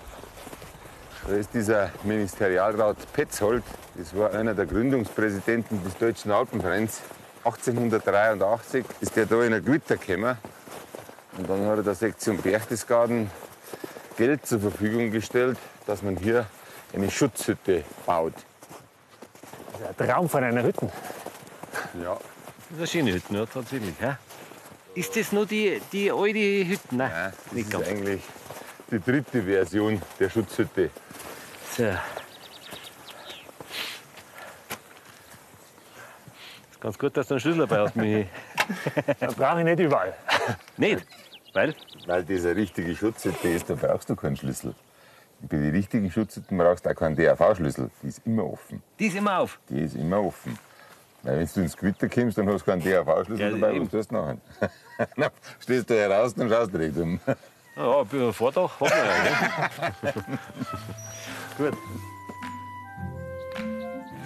Da 1.27 1.35
ist 1.35 1.55
dieser 1.55 1.91
Ministerialrat 2.05 2.97
Petzold. 3.13 3.63
Das 3.97 4.17
war 4.17 4.33
einer 4.33 4.55
der 4.55 4.67
Gründungspräsidenten 4.67 5.83
des 5.85 5.97
Deutschen 5.99 6.31
Alpenvereins. 6.31 7.01
1883 7.45 8.85
ist 9.01 9.17
der 9.17 9.27
da 9.27 9.43
in 9.43 9.55
ein 9.55 9.65
Gewitter 9.65 9.97
gekommen. 9.97 10.37
Und 11.37 11.49
dann 11.49 11.67
hat 11.67 11.79
er 11.79 11.83
der 11.83 11.95
Sektion 11.95 12.39
Berchtesgaden 12.39 13.31
Geld 14.17 14.45
zur 14.45 14.61
Verfügung 14.61 15.11
gestellt, 15.11 15.59
dass 15.87 16.03
man 16.03 16.17
hier 16.17 16.47
eine 16.93 17.11
Schutzhütte 17.11 17.85
baut. 18.05 18.35
Das 19.73 19.81
ist 19.81 20.01
ein 20.01 20.09
Traum 20.09 20.29
von 20.29 20.45
einer 20.45 20.63
Hütte. 20.63 20.91
Ja. 22.03 22.15
Das 22.15 22.21
ist 22.71 22.79
eine 22.79 22.87
schöne 22.87 23.13
Hütte, 23.15 23.35
ja, 23.35 23.47
tatsächlich. 23.47 23.95
Ja. 24.01 24.19
Ist 24.95 25.17
das 25.17 25.33
nur 25.33 25.47
die, 25.47 25.81
die 25.93 26.11
alte 26.11 26.39
Hütte? 26.69 26.81
Nein, 26.91 27.11
Ja, 27.11 27.31
das 27.31 27.53
nicht 27.53 27.67
ist 27.67 27.73
ganz. 27.73 27.89
eigentlich 27.89 28.23
die 28.91 28.99
dritte 29.01 29.43
Version 29.43 30.03
der 30.19 30.29
Schutzhütte. 30.31 30.91
So. 31.77 31.85
Ist 36.71 36.81
ganz 36.81 36.99
gut, 36.99 37.17
dass 37.17 37.29
du 37.29 37.35
einen 37.35 37.41
Schlüssel 37.41 37.67
dabei 37.67 37.83
hast, 37.85 37.97
Michi. 37.97 38.27
Das 39.21 39.35
brauche 39.35 39.59
ich 39.61 39.65
nicht 39.65 39.81
überall. 39.81 40.15
Nicht? 40.77 41.07
Weil? 41.53 41.75
Weil 42.07 42.25
das 42.25 42.45
eine 42.45 42.57
richtige 42.57 42.95
Schutzhütte 42.95 43.49
ist, 43.49 43.69
da 43.71 43.75
brauchst 43.75 44.09
du 44.11 44.17
keinen 44.17 44.37
Schlüssel. 44.37 44.75
Bei 45.41 45.57
den 45.57 45.71
richtigen 45.71 46.11
Schutzhütten 46.11 46.57
brauchst 46.59 46.85
du 46.87 46.91
auch 46.91 46.95
keinen 46.95 47.17
DAV-Schlüssel. 47.17 47.91
Die 48.03 48.09
ist 48.09 48.21
immer 48.27 48.45
offen. 48.45 48.83
Die 48.99 49.07
ist 49.07 49.17
immer 49.17 49.39
auf. 49.41 49.59
Die 49.69 49.81
ist 49.81 49.95
immer 49.97 50.21
offen. 50.23 50.59
Weil 51.23 51.39
wenn 51.39 51.49
du 51.55 51.61
ins 51.61 51.77
Gewitter 51.77 52.09
kommst, 52.09 52.39
dann 52.39 52.49
hast 52.49 52.67
du 52.67 52.71
keinen 52.71 52.83
DAV-Schlüssel 52.83 53.41
Ja, 53.41 53.51
dabei. 53.51 53.75
eben. 53.75 53.85
Was 53.85 53.91
tust 53.91 54.11
du 54.11 54.15
nachher? 54.15 54.37
Na, 55.17 55.29
Stehst 55.59 55.91
du 55.91 55.95
heraus, 55.95 56.35
dann 56.35 56.49
schaust 56.49 56.73
du 56.73 56.79
direkt 56.79 56.97
um. 56.99 57.21
Ja, 57.77 58.01
ein 58.01 58.33
Vordach 58.33 58.81
haben 58.81 58.91
wir 58.91 60.11
ja. 60.11 60.13
Gut. 61.71 61.75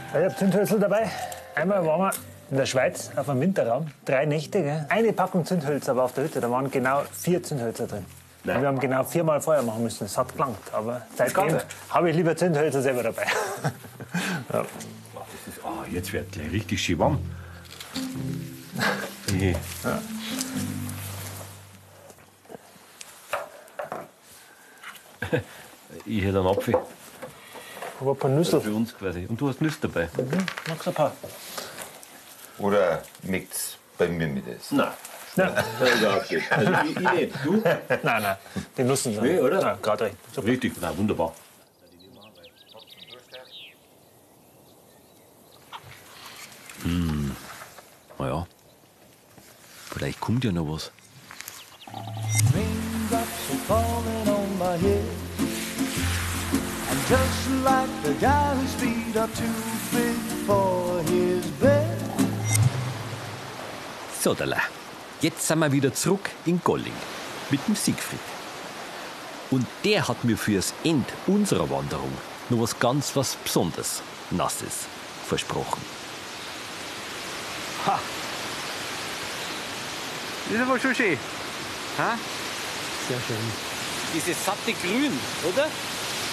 Ich 0.09 0.15
habe 0.15 0.37
Zündhölzl 0.37 0.79
dabei. 0.79 1.11
Einmal 1.55 1.85
waren 1.85 2.01
wir 2.03 2.13
in 2.51 2.57
der 2.57 2.67
Schweiz 2.67 3.11
auf 3.17 3.29
einem 3.29 3.41
Winterraum. 3.41 3.89
Drei 4.05 4.25
Nächte, 4.27 4.63
gell? 4.63 4.87
eine 4.89 5.13
Packung 5.13 5.45
Zündhölzer 5.45 5.93
aber 5.93 6.05
auf 6.05 6.13
der 6.13 6.25
Hütte. 6.25 6.41
Da 6.41 6.51
waren 6.51 6.71
genau 6.71 7.03
vier 7.13 7.43
Zündhölzer 7.43 7.87
drin. 7.87 8.05
Und 8.45 8.61
wir 8.61 8.69
haben 8.69 8.79
genau 8.79 9.03
viermal 9.05 9.41
Feuer 9.41 9.63
machen 9.63 9.83
müssen. 9.83 10.05
Es 10.05 10.19
hat 10.19 10.33
gelangt. 10.35 10.59
Aber 10.73 11.03
seitdem 11.17 11.59
habe 11.91 12.11
ich 12.11 12.17
lieber 12.17 12.37
Zündhölzer 12.37 12.83
selber 12.83 13.03
dabei. 13.03 13.25
ja. 14.53 14.65
Ah, 15.85 15.89
jetzt 15.91 16.13
wird 16.13 16.33
gleich 16.33 16.51
richtig 16.53 16.83
schön 16.83 16.99
warm. 16.99 17.19
Nee. 19.33 19.57
Ich 26.07 26.23
hätte 26.23 26.41
einen 26.41 26.49
Apfel. 26.49 26.77
Aber 27.99 28.11
ein 28.11 28.17
paar 28.17 28.31
Nüsse. 28.31 28.61
Für 28.61 28.75
uns 28.75 28.95
quasi. 28.95 29.25
Und 29.27 29.41
du 29.41 29.49
hast 29.49 29.63
Nüsse 29.63 29.79
dabei. 29.83 30.11
Magst 30.69 30.87
du 30.87 30.91
ein 30.91 30.95
paar? 30.95 31.13
Oder 32.59 33.03
nichts 33.23 33.79
bei 33.97 34.09
mir 34.09 34.27
mit 34.27 34.47
essen? 34.47 34.79
Nein. 34.79 34.93
Ja. 35.37 35.65
Also 35.81 36.21
ich, 36.29 36.43
ich 36.43 37.01
nicht. 37.01 37.35
Du? 37.45 37.53
nein, 38.03 38.23
nein. 38.23 38.37
Die 38.77 38.85
Nüsse 38.85 39.13
sind. 39.13 39.23
Nee, 39.23 39.39
oder? 39.39 39.61
Ja, 39.61 39.79
gerade 39.81 40.05
recht. 40.05 40.17
Super. 40.35 40.47
Richtig, 40.47 40.75
na, 40.81 40.97
wunderbar. 40.97 41.33
Hm. 46.85 47.35
Na 48.19 48.29
ja. 48.29 48.47
Vielleicht 50.05 50.21
kommt 50.21 50.45
ja 50.45 50.53
noch 50.53 50.69
was. 50.69 50.91
Just 57.09 57.65
like 57.65 57.89
the 58.03 58.13
guy 58.21 58.55
whose 58.55 58.75
feet 58.75 59.17
are 59.17 59.29
too 59.29 59.45
big 59.93 60.15
for 60.47 61.01
his 61.05 61.47
bed. 61.59 61.99
So, 64.21 64.35
Dala. 64.35 64.61
Jetzt 65.23 65.47
sind 65.47 65.61
wir 65.61 65.73
wieder 65.73 65.95
zurück 65.95 66.31
in 66.45 66.61
Golling 66.63 66.93
mit 67.49 67.67
dem 67.67 67.75
Siegfried. 67.75 68.21
Und 69.51 69.67
der 69.85 70.07
hat 70.07 70.23
mir 70.23 70.37
fürs 70.37 70.75
End 70.85 71.07
unserer 71.27 71.71
Wanderung 71.71 72.13
noch 72.51 72.61
was 72.61 72.79
ganz 72.79 73.17
was 73.17 73.37
Besonderes, 73.37 74.03
Nasses, 74.31 74.85
versprochen. 75.27 75.81
Ha! 77.87 77.99
Das 80.47 80.55
ist 80.55 80.61
aber 80.61 80.79
schon 80.79 80.95
schön. 80.95 81.19
Ha? 81.99 82.19
Sehr 83.09 83.19
schön. 83.27 83.37
Dieses 84.15 84.45
satte 84.45 84.73
Grün, 84.73 85.19
oder? 85.49 85.67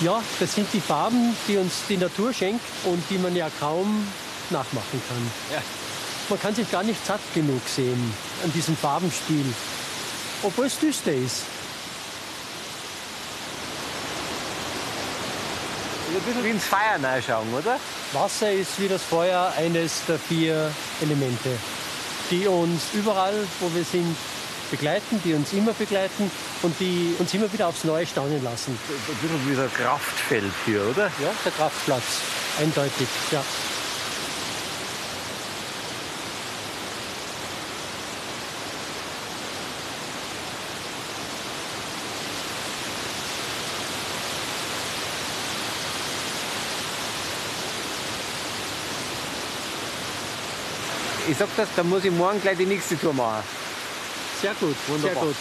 Ja, 0.01 0.21
das 0.39 0.55
sind 0.55 0.67
die 0.73 0.81
Farben, 0.81 1.35
die 1.47 1.57
uns 1.57 1.83
die 1.87 1.97
Natur 1.97 2.33
schenkt 2.33 2.65
und 2.85 3.03
die 3.09 3.17
man 3.17 3.35
ja 3.35 3.49
kaum 3.59 4.07
nachmachen 4.49 5.01
kann. 5.07 5.31
Ja. 5.53 5.61
Man 6.29 6.41
kann 6.41 6.55
sich 6.55 6.69
gar 6.71 6.83
nicht 6.83 7.05
satt 7.05 7.19
genug 7.33 7.61
sehen 7.67 8.13
an 8.43 8.51
diesem 8.53 8.75
Farbenspiel, 8.75 9.45
obwohl 10.43 10.65
es 10.65 10.79
düster 10.79 11.13
ist. 11.13 11.43
Ein 16.13 16.21
bisschen 16.21 16.43
wie 16.43 16.49
ins 16.49 16.65
Feuer 16.65 16.99
reinschauen, 17.01 17.53
oder? 17.53 17.79
Wasser 18.11 18.51
ist 18.51 18.79
wie 18.79 18.87
das 18.87 19.01
Feuer 19.01 19.53
eines 19.57 20.05
der 20.07 20.19
vier 20.19 20.71
Elemente, 21.01 21.49
die 22.31 22.47
uns 22.47 22.81
überall, 22.93 23.35
wo 23.59 23.73
wir 23.75 23.83
sind, 23.83 24.15
begleiten, 24.71 25.21
die 25.23 25.33
uns 25.33 25.51
immer 25.51 25.73
begleiten 25.73 26.31
und 26.61 26.73
die 26.79 27.13
uns 27.19 27.33
immer 27.33 27.51
wieder 27.51 27.67
aufs 27.67 27.83
Neue 27.83 28.07
staunen 28.07 28.41
lassen. 28.43 28.71
Ein 28.71 29.15
bisschen 29.21 29.49
wie 29.49 29.55
so 29.55 29.61
ein 29.63 29.73
Kraftfeld 29.73 30.53
hier, 30.65 30.81
oder? 30.89 31.07
Ja, 31.21 31.31
der 31.43 31.51
Kraftplatz, 31.51 32.21
eindeutig, 32.57 33.07
ja. 33.31 33.43
Ich 51.29 51.37
sag 51.37 51.47
das, 51.55 51.69
da 51.75 51.83
muss 51.83 52.03
ich 52.03 52.11
morgen 52.11 52.41
gleich 52.41 52.57
die 52.57 52.65
nächste 52.65 52.97
Tour 52.99 53.13
machen. 53.13 53.43
Sehr 54.41 54.53
gut, 54.59 54.75
Wunderbar. 54.87 55.13
sehr 55.13 55.23
gut. 55.23 55.35